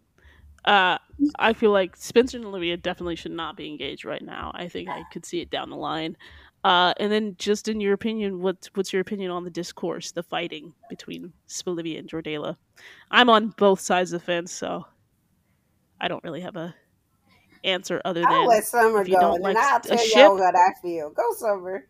Uh, 0.64 0.98
I 1.38 1.52
feel 1.52 1.70
like 1.72 1.96
Spencer 1.96 2.36
and 2.36 2.46
Olivia 2.46 2.76
definitely 2.76 3.16
should 3.16 3.32
not 3.32 3.56
be 3.56 3.68
engaged 3.68 4.04
right 4.04 4.22
now. 4.22 4.52
I 4.54 4.68
think 4.68 4.88
I 4.88 5.02
could 5.12 5.24
see 5.26 5.40
it 5.40 5.50
down 5.50 5.70
the 5.70 5.76
line. 5.76 6.16
Uh, 6.64 6.92
and 6.98 7.10
then, 7.10 7.34
just 7.38 7.68
in 7.68 7.80
your 7.80 7.92
opinion, 7.92 8.40
what's 8.40 8.68
what's 8.74 8.92
your 8.92 9.00
opinion 9.00 9.30
on 9.30 9.44
the 9.44 9.50
discourse, 9.50 10.12
the 10.12 10.22
fighting 10.22 10.74
between 10.88 11.32
Spelivia 11.48 11.98
and 11.98 12.08
Jordala? 12.08 12.56
I'm 13.10 13.30
on 13.30 13.54
both 13.56 13.80
sides 13.80 14.12
of 14.12 14.20
the 14.20 14.24
fence, 14.26 14.52
so 14.52 14.84
I 16.00 16.08
don't 16.08 16.22
really 16.24 16.40
have 16.40 16.56
a 16.56 16.74
answer 17.64 18.00
other 18.04 18.20
than 18.20 18.30
I'll 18.32 18.46
let 18.46 18.64
Summer 18.64 19.02
if 19.02 19.08
you 19.08 19.14
go, 19.14 19.20
don't 19.20 19.34
and 19.36 19.44
like 19.44 19.56
I'll 19.56 19.80
tell 19.80 19.98
ship- 19.98 20.16
y'all 20.16 20.34
what 20.36 20.54
I 20.56 20.72
feel. 20.82 21.10
Go, 21.10 21.32
Summer. 21.36 21.86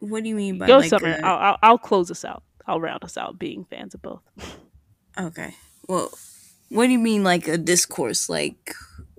What 0.00 0.22
do 0.22 0.28
you 0.28 0.34
mean 0.36 0.58
by 0.58 0.66
go 0.66 0.76
like 0.78 0.90
summer. 0.90 1.08
a- 1.08 1.26
I'll, 1.26 1.38
I'll 1.38 1.58
I'll 1.62 1.78
close 1.78 2.10
us 2.10 2.24
out. 2.24 2.42
I'll 2.66 2.80
round 2.80 3.02
us 3.04 3.16
out, 3.16 3.38
being 3.38 3.64
fans 3.64 3.94
of 3.94 4.02
both. 4.02 4.22
okay? 5.18 5.54
Well, 5.88 6.10
what 6.70 6.86
do 6.86 6.92
you 6.92 6.98
mean 6.98 7.24
like 7.24 7.48
a 7.48 7.58
discourse? 7.58 8.28
Like 8.28 8.74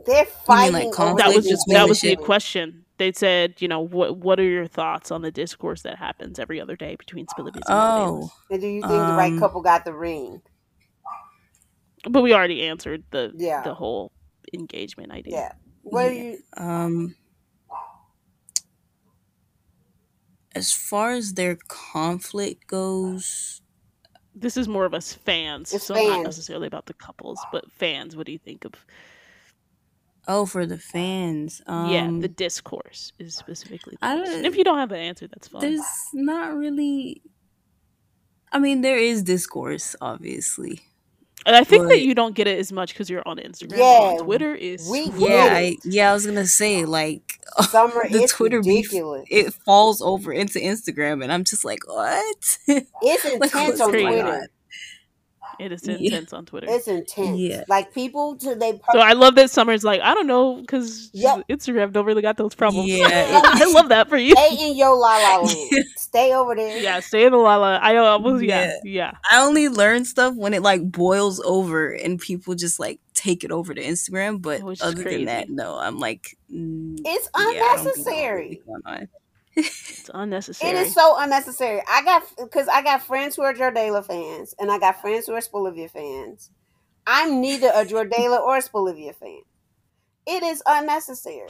They're 0.05 0.25
mean, 0.49 0.73
like, 0.73 0.91
fighting. 0.91 0.93
over 0.99 1.17
That 1.17 1.33
was 1.33 1.45
the 1.45 1.49
just 1.49 1.67
that 1.71 1.87
was 1.87 2.01
the 2.01 2.15
question. 2.17 2.85
they 2.97 3.11
said, 3.13 3.61
you 3.61 3.67
know, 3.67 3.81
what 3.81 4.17
what 4.17 4.39
are 4.39 4.43
your 4.43 4.67
thoughts 4.67 5.11
on 5.11 5.21
the 5.21 5.31
discourse 5.31 5.83
that 5.83 5.97
happens 5.97 6.39
every 6.39 6.61
other 6.61 6.75
day 6.75 6.95
between 6.95 7.27
Spelivias 7.27 7.69
and 7.69 7.79
Jordalas? 7.79 8.25
Oh, 8.25 8.31
And 8.49 8.61
do 8.61 8.67
you 8.67 8.83
think 8.83 9.07
the 9.07 9.13
right 9.13 9.31
Um, 9.31 9.39
couple 9.39 9.61
got 9.61 9.85
the 9.85 9.93
ring? 9.93 10.41
But 12.09 12.21
we 12.21 12.33
already 12.33 12.63
answered 12.63 13.03
the 13.11 13.33
Yeah. 13.37 13.61
the 13.63 13.73
whole 13.75 14.11
engagement 14.53 15.11
idea. 15.11 15.33
Yeah. 15.33 15.51
What 15.83 16.03
do 16.09 16.15
Yeah. 16.15 16.23
you? 16.23 16.43
um, 16.57 17.15
as 20.55 20.71
far 20.71 21.11
as 21.11 21.33
their 21.33 21.57
conflict 21.67 22.67
goes, 22.67 23.61
This 24.39 24.55
is 24.57 24.67
more 24.67 24.85
of 24.85 24.93
us 24.93 25.13
fans, 25.13 25.73
It's 25.73 25.85
so 25.85 25.93
not 25.95 26.23
necessarily 26.23 26.67
about 26.67 26.85
the 26.85 26.93
couples, 26.93 27.39
but 27.51 27.69
fans. 27.71 28.15
What 28.15 28.25
do 28.25 28.31
you 28.31 28.39
think 28.39 28.65
of? 28.65 28.73
oh, 30.27 30.45
for 30.45 30.65
the 30.67 30.77
fans, 30.77 31.59
um, 31.65 31.89
yeah, 31.89 32.07
the 32.21 32.27
discourse 32.27 33.13
is 33.17 33.35
specifically. 33.35 33.97
The 33.99 34.05
I 34.07 34.15
don't- 34.15 34.45
if 34.45 34.55
you 34.55 34.63
don't 34.63 34.77
have 34.77 34.91
an 34.91 34.99
answer, 34.99 35.27
that's 35.27 35.47
fine. 35.47 35.61
there's 35.61 35.81
not 36.13 36.55
really. 36.55 37.21
I 38.51 38.59
mean, 38.59 38.81
there 38.81 38.97
is 38.97 39.23
discourse, 39.23 39.95
obviously. 40.01 40.81
And 41.45 41.55
I 41.55 41.63
think 41.63 41.87
that 41.87 42.01
you 42.01 42.13
don't 42.13 42.35
get 42.35 42.47
it 42.47 42.59
as 42.59 42.71
much 42.71 42.93
because 42.93 43.09
you're 43.09 43.23
on 43.25 43.37
Instagram. 43.37 43.77
Yeah, 43.77 43.83
on 43.83 44.17
Twitter 44.25 44.53
is 44.53 44.87
we 44.89 45.09
Yeah. 45.15 45.49
I, 45.51 45.77
yeah, 45.83 46.11
I 46.11 46.13
was 46.13 46.25
gonna 46.25 46.45
say 46.45 46.85
like 46.85 47.39
Summer, 47.69 48.07
the 48.09 48.23
it's 48.23 48.33
Twitter 48.33 48.61
beef, 48.61 48.89
it 48.91 49.53
falls 49.53 50.01
over 50.01 50.31
into 50.31 50.59
Instagram, 50.59 51.23
and 51.23 51.31
I'm 51.31 51.43
just 51.43 51.63
like, 51.63 51.87
what? 51.87 52.57
It's 52.67 53.25
intense 53.25 53.39
what's 53.39 53.81
on 53.81 53.91
going 53.91 54.07
Twitter. 54.07 54.47
On? 55.59 55.65
it 55.65 55.71
is 55.71 55.87
Yeah. 55.87 55.95
intense 55.95 56.33
on 56.33 56.45
Twitter. 56.45 56.67
It's 56.69 56.87
intense. 56.87 57.37
Yeah. 57.39 57.63
Like 57.67 57.93
people 57.93 58.35
to 58.37 58.55
they. 58.55 58.79
so 58.91 58.99
I 58.99 59.13
love 59.13 59.35
that 59.35 59.49
Summer's 59.51 59.83
like, 59.83 60.01
I 60.01 60.13
don't 60.13 60.27
know, 60.27 60.55
because 60.55 61.09
Yep. 61.13 61.47
Instagram 61.49 61.91
don't 61.91 62.05
really 62.05 62.21
got 62.21 62.37
those 62.37 62.55
problems. 62.55 62.89
Yeah, 62.89 63.07
I 63.43 63.71
love 63.73 63.89
that 63.89 64.09
for 64.09 64.17
you. 64.17 64.31
Stay 64.35 64.69
in 64.71 64.77
your 64.77 64.95
la 64.95 65.17
la 65.17 65.37
land. 65.41 65.85
Stay 65.97 66.33
over 66.33 66.55
there. 66.55 66.77
Yeah, 66.77 66.99
stay 67.01 67.25
in 67.25 67.31
the 67.31 67.37
Lala. 67.37 67.77
I 67.81 67.95
uh, 67.97 68.17
was 68.19 68.41
yeah, 68.41 68.73
Yeah. 68.83 68.91
yeah. 68.91 69.11
I 69.31 69.41
only 69.41 69.69
learn 69.69 70.05
stuff 70.05 70.35
when 70.35 70.53
it 70.53 70.61
like 70.61 70.89
boils 70.91 71.39
over 71.41 71.91
and 71.91 72.19
people 72.19 72.55
just 72.55 72.79
like 72.79 72.99
take 73.13 73.43
it 73.43 73.51
over 73.51 73.73
to 73.73 73.81
Instagram. 73.81 74.41
But 74.41 74.63
Which 74.63 74.81
other 74.81 75.03
than 75.03 75.25
that, 75.25 75.49
no, 75.49 75.77
I'm 75.77 75.99
like, 75.99 76.37
mm, 76.51 76.97
It's 77.05 77.29
yeah, 77.35 77.41
I 77.41 77.43
don't 77.43 77.53
think 77.53 77.65
that's 77.65 77.81
unnecessary. 77.97 78.61
Really 79.55 79.67
going 79.67 79.73
on. 79.73 79.89
It's 79.89 80.09
unnecessary. 80.13 80.71
It 80.71 80.77
is 80.77 80.93
so 80.93 81.15
unnecessary. 81.17 81.81
I 81.87 82.03
got 82.03 82.23
because 82.37 82.67
I 82.67 82.81
got 82.81 83.03
friends 83.03 83.35
who 83.35 83.43
are 83.43 83.53
Jordala 83.53 84.05
fans, 84.05 84.55
and 84.59 84.71
I 84.71 84.79
got 84.79 85.01
friends 85.01 85.27
who 85.27 85.33
are 85.33 85.39
Spelivia 85.39 85.89
fans. 85.89 86.51
I'm 87.05 87.41
neither 87.41 87.67
a 87.67 87.85
Jordala 87.85 88.39
or 88.39 88.57
a 88.57 88.61
Spelivia 88.61 89.15
fan. 89.15 89.41
It 90.27 90.43
is 90.43 90.61
unnecessary. 90.65 91.49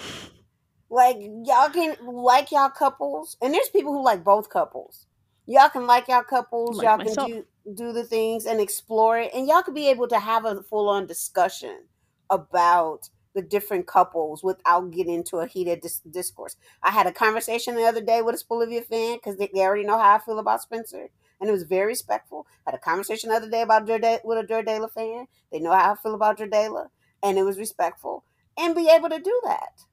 Like 0.89 1.17
y'all 1.19 1.69
can 1.69 1.95
like 2.03 2.51
y'all 2.51 2.69
couples, 2.69 3.38
and 3.41 3.53
there's 3.53 3.69
people 3.69 3.93
who 3.93 4.03
like 4.03 4.23
both 4.23 4.49
couples. 4.49 5.05
Y'all 5.45 5.69
can 5.69 5.85
like 5.85 6.07
y'all 6.07 6.23
couples. 6.23 6.77
Like 6.77 6.85
y'all 6.85 6.97
myself. 6.97 7.27
can 7.27 7.38
do 7.38 7.45
do 7.75 7.93
the 7.93 8.03
things 8.03 8.45
and 8.45 8.59
explore 8.59 9.19
it, 9.19 9.31
and 9.33 9.47
y'all 9.47 9.62
could 9.62 9.75
be 9.75 9.89
able 9.89 10.07
to 10.07 10.19
have 10.19 10.45
a 10.45 10.63
full 10.63 10.89
on 10.89 11.05
discussion 11.05 11.85
about 12.29 13.09
the 13.33 13.41
different 13.41 13.87
couples 13.87 14.43
without 14.43 14.91
getting 14.91 15.13
into 15.13 15.37
a 15.37 15.47
heated 15.47 15.81
dis- 15.81 16.01
discourse. 16.09 16.55
I 16.81 16.91
had 16.91 17.07
a 17.07 17.11
conversation 17.11 17.75
the 17.75 17.83
other 17.83 18.01
day 18.01 18.21
with 18.21 18.35
a 18.35 18.43
Spelivia 18.43 18.83
fan 18.83 19.17
because 19.17 19.37
they, 19.37 19.49
they 19.53 19.61
already 19.61 19.85
know 19.85 19.97
how 19.97 20.15
I 20.15 20.19
feel 20.19 20.39
about 20.39 20.61
Spencer, 20.61 21.09
and 21.39 21.49
it 21.49 21.53
was 21.53 21.63
very 21.63 21.87
respectful. 21.87 22.47
I 22.65 22.71
had 22.71 22.79
a 22.79 22.81
conversation 22.81 23.29
the 23.29 23.35
other 23.35 23.49
day 23.49 23.61
about 23.61 23.85
Jorda- 23.85 24.23
with 24.25 24.37
a 24.37 24.47
Jordala 24.47 24.91
fan. 24.91 25.27
They 25.51 25.59
know 25.59 25.71
how 25.71 25.93
I 25.93 25.95
feel 25.95 26.15
about 26.15 26.39
Jordala, 26.39 26.87
and 27.21 27.37
it 27.37 27.43
was 27.43 27.57
respectful, 27.57 28.23
and 28.57 28.75
be 28.75 28.89
able 28.89 29.09
to 29.09 29.19
do 29.19 29.41
that. 29.45 29.83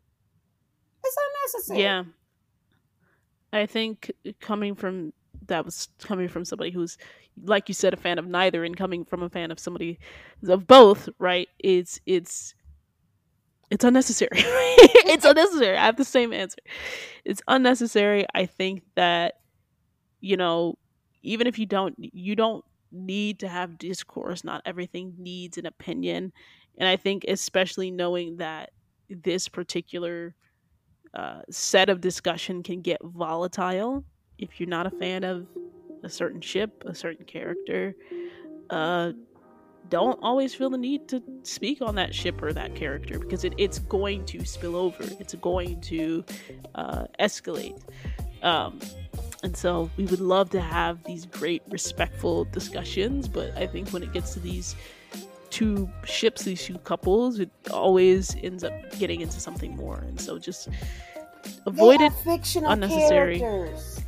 It's 1.05 1.17
unnecessary. 1.55 1.83
Yeah. 1.83 2.05
I 3.53 3.67
think 3.67 4.13
coming 4.41 4.75
from 4.75 5.13
that 5.47 5.65
was 5.65 5.89
coming 6.01 6.29
from 6.29 6.45
somebody 6.45 6.71
who's 6.71 6.99
like 7.45 7.69
you 7.69 7.75
said 7.75 7.95
a 7.95 7.97
fan 7.97 8.19
of 8.19 8.27
neither 8.27 8.65
and 8.65 8.77
coming 8.77 9.05
from 9.05 9.23
a 9.23 9.29
fan 9.29 9.51
of 9.51 9.61
somebody 9.61 9.99
of 10.49 10.67
both, 10.67 11.09
right? 11.19 11.49
It's 11.59 12.01
it's 12.07 12.55
it's 13.71 13.85
unnecessary. 13.85 14.31
it's 14.35 15.25
unnecessary. 15.25 15.77
I 15.77 15.87
have 15.87 15.97
the 15.97 16.05
same 16.05 16.33
answer. 16.33 16.59
It's 17.25 17.43
unnecessary. 17.49 18.27
I 18.35 18.47
think 18.47 18.83
that 18.95 19.35
you 20.21 20.37
know, 20.37 20.79
even 21.23 21.47
if 21.47 21.59
you 21.59 21.67
don't 21.67 21.95
you 21.99 22.37
don't 22.37 22.65
need 22.93 23.41
to 23.41 23.49
have 23.49 23.79
discourse, 23.79 24.45
not 24.45 24.63
everything 24.65 25.15
needs 25.19 25.59
an 25.59 25.67
opinion. 25.67 26.33
And 26.79 26.89
I 26.89 26.97
think 26.97 27.25
especially 27.27 27.91
knowing 27.91 28.37
that 28.37 28.71
this 29.09 29.49
particular 29.49 30.35
uh, 31.15 31.43
set 31.51 31.89
of 31.89 32.01
discussion 32.01 32.63
can 32.63 32.83
get 32.83 32.99
volatile 33.03 34.05
if 34.39 34.61
you're 34.61 34.69
not 34.69 34.87
a 34.87 34.91
fan 34.91 35.25
of 35.25 35.47
a 36.03 36.09
certain 36.09 36.41
ship, 36.41 36.85
a 36.87 36.95
certain 36.95 37.25
character. 37.25 37.95
Uh, 38.69 39.13
don't 39.89 40.19
always 40.23 40.55
feel 40.55 40.71
the 40.71 40.79
need 40.79 41.09
to 41.09 41.23
speak 41.43 41.81
on 41.83 41.95
that 41.97 42.15
ship 42.15 42.43
or 42.43 42.53
that 42.53 42.75
character 42.75 43.19
because 43.19 43.45
it, 43.45 43.55
it's 43.59 43.79
going 43.81 44.25
to 44.27 44.45
spill 44.45 44.77
over. 44.77 45.05
It's 45.21 45.35
going 45.35 45.81
to 45.83 46.25
uh, 46.75 47.05
escalate. 47.21 47.81
Um, 48.43 48.81
and 49.43 49.57
so 49.57 49.91
we 49.97 50.05
would 50.07 50.21
love 50.21 50.51
to 50.51 50.61
have 50.61 51.03
these 51.05 51.27
great, 51.27 51.63
respectful 51.69 52.45
discussions, 52.47 53.29
but 53.29 53.57
I 53.57 53.67
think 53.67 53.91
when 53.91 54.03
it 54.03 54.13
gets 54.13 54.35
to 54.35 54.41
these 54.41 54.77
two 55.51 55.89
ships, 56.05 56.43
these 56.43 56.63
two 56.65 56.79
couples, 56.79 57.39
it 57.39 57.51
always 57.71 58.37
ends 58.43 58.65
up 58.65 58.73
getting 58.99 59.21
into 59.21 59.41
something 59.41 59.77
more. 59.77 59.99
And 59.99 60.21
so 60.21 60.39
just 60.39 60.69
avoid 61.67 62.01
it. 62.01 62.13
fictional 62.25 62.71
unnecessary. 62.71 63.39
characters. 63.39 64.01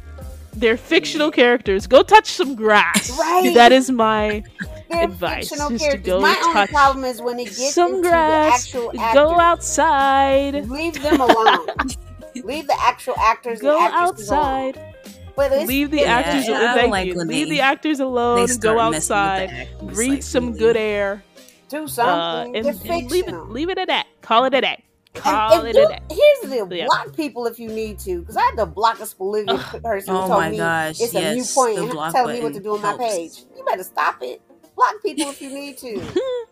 They're 0.54 0.76
fictional 0.76 1.30
characters. 1.30 1.86
Go 1.86 2.02
touch 2.02 2.32
some 2.32 2.54
grass. 2.54 3.16
Right. 3.18 3.54
That 3.54 3.70
is 3.70 3.90
my 3.90 4.42
Advice 4.90 5.48
fictional 5.50 5.72
is 5.72 5.82
to 5.82 5.98
go 5.98 6.20
My 6.20 6.40
only 6.44 6.66
problem 6.68 7.04
is 7.04 7.20
when 7.20 7.38
it 7.38 7.44
gets 7.44 7.74
some 7.74 7.96
into 7.96 8.08
grass. 8.08 8.70
the 8.72 8.78
actual 8.78 9.00
actors. 9.00 9.14
Go 9.14 9.30
actors. 9.30 9.40
outside. 9.42 10.68
Leave 10.70 11.02
them 11.02 11.20
alone. 11.20 11.66
Leave 12.44 12.66
the 12.66 12.76
actual 12.80 13.14
actors 13.18 13.60
Go 13.60 13.76
and 13.78 13.92
actresses 13.92 14.28
alone. 14.30 14.44
outside. 14.74 14.94
But 15.36 15.66
Leave 15.66 15.90
the 15.90 15.98
it's- 16.00 16.10
actors. 16.26 16.48
Yeah, 16.48 16.56
I 16.56 16.60
don't 16.60 16.74
thank 16.76 16.90
like 16.90 17.06
you. 17.06 17.16
when 17.16 17.28
Leave 17.28 17.48
they- 17.48 17.56
the 17.56 17.60
actors 17.60 18.00
alone. 18.00 18.36
Go 18.38 18.42
messing 18.42 18.56
with 18.56 18.62
the 18.62 18.78
outside. 18.80 19.68
Breathe 19.94 20.10
like, 20.10 20.22
some 20.22 20.46
really. 20.48 20.58
good 20.58 20.76
air. 20.76 21.22
do 21.68 21.84
Uh, 21.84 21.86
something. 21.86 22.56
and, 22.56 22.66
and 22.66 22.80
leave 22.80 23.02
it. 23.02 23.10
fictional. 23.10 23.46
Leave 23.48 23.68
it 23.70 23.78
at 23.78 23.88
that. 23.88 24.06
Call 24.22 24.44
it 24.44 24.54
a 24.54 24.60
day. 24.62 24.84
Call 25.14 25.52
And, 25.52 25.60
and 25.60 25.68
it 25.68 25.72
do, 25.80 25.86
a 25.86 25.88
day. 25.88 25.98
here's 26.42 26.50
the 26.68 26.76
Yeah. 26.76 26.86
block 26.86 27.14
people 27.16 27.46
if 27.46 27.58
you 27.58 27.68
need 27.68 27.98
to, 28.00 28.20
because 28.20 28.36
I 28.36 28.42
had 28.42 28.56
to 28.56 28.66
block 28.66 29.00
a 29.00 29.06
Bolivian 29.16 29.56
Ugh. 29.58 29.82
person 29.82 30.14
who 30.14 30.20
Oh 30.20 30.26
told 30.28 30.40
my 30.40 30.50
me 30.50 30.56
gosh, 30.58 31.00
it's 31.00 31.14
a 31.14 31.34
new 31.34 31.44
point 31.44 31.76
the 31.76 31.82
and 31.82 31.90
block 31.90 32.12
telling 32.12 32.36
me 32.38 32.42
what 32.44 32.54
to 32.54 32.60
do 32.60 32.74
on 32.74 32.82
my 32.82 32.96
page. 32.96 33.44
You 33.56 33.64
better 33.64 33.82
stop 33.84 34.22
it. 34.22 34.40
Block 34.78 34.94
people 35.02 35.28
if 35.30 35.42
you 35.42 35.50
need 35.50 35.76
to. 35.78 36.02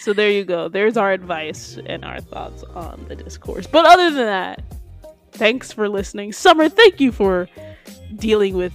So 0.00 0.12
there 0.12 0.30
you 0.30 0.44
go. 0.44 0.68
There's 0.68 0.96
our 0.96 1.12
advice 1.12 1.78
and 1.86 2.04
our 2.04 2.20
thoughts 2.20 2.62
on 2.74 3.04
the 3.08 3.16
discourse. 3.16 3.66
But 3.66 3.84
other 3.84 4.10
than 4.10 4.26
that, 4.26 4.62
thanks 5.32 5.72
for 5.72 5.88
listening. 5.88 6.32
Summer, 6.32 6.68
thank 6.68 7.00
you 7.00 7.12
for 7.12 7.48
dealing 8.16 8.56
with 8.56 8.72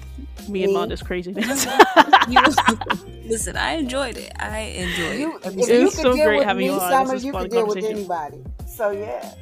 me 0.49 0.63
and 0.63 0.73
Me? 0.73 0.77
Monda's 0.77 1.01
craziness. 1.01 1.65
Listen, 3.25 3.57
I 3.57 3.73
enjoyed 3.73 4.17
it. 4.17 4.31
I 4.39 4.59
enjoyed 4.59 5.19
You, 5.19 5.39
every 5.43 5.61
if 5.63 5.69
It 5.69 5.79
you 5.79 5.85
was 5.85 5.95
so 5.95 6.13
great 6.13 6.37
with 6.39 6.47
having 6.47 6.67
me, 6.67 6.73
you 6.73 6.79
on. 6.79 6.91
Summer, 6.91 7.13
was 7.13 7.25
you 7.25 7.31
fun 7.31 7.41
could 7.43 7.51
deal 7.51 7.67
with 7.67 7.83
anybody. 7.83 8.43
So 8.67 8.91
yeah, 8.91 9.33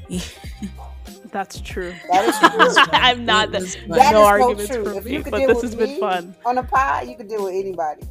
That's 1.32 1.60
true. 1.62 1.93
that 2.12 2.26
is 2.28 2.38
true. 2.38 2.89
I'm 2.93 3.26
not 3.26 3.50
It 3.50 3.52
that. 3.54 3.62
That 3.88 3.88
no 3.89 3.97
is 3.97 4.12
so 4.12 4.24
arguments 4.26 4.67
true. 4.67 4.84
for 4.86 4.93
If 4.93 5.06
me, 5.06 5.13
you 5.13 5.24
could 5.24 5.32
but 5.32 5.38
deal 5.39 5.47
this 5.47 5.56
with 5.63 5.63
has 5.65 5.76
been 5.76 6.00
fun. 6.00 6.36
On 6.45 6.58
a 6.58 6.63
pie, 6.63 7.04
you 7.04 7.15
could 7.15 7.28
deal 7.28 7.43
with 7.45 7.54
anybody. 7.56 8.04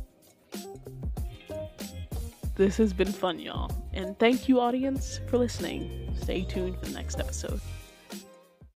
This 2.60 2.76
has 2.76 2.92
been 2.92 3.10
fun, 3.10 3.38
y'all. 3.38 3.70
And 3.94 4.18
thank 4.18 4.46
you, 4.46 4.60
audience, 4.60 5.18
for 5.28 5.38
listening. 5.38 6.14
Stay 6.20 6.42
tuned 6.42 6.78
for 6.78 6.84
the 6.84 6.92
next 6.92 7.18
episode. 7.18 7.58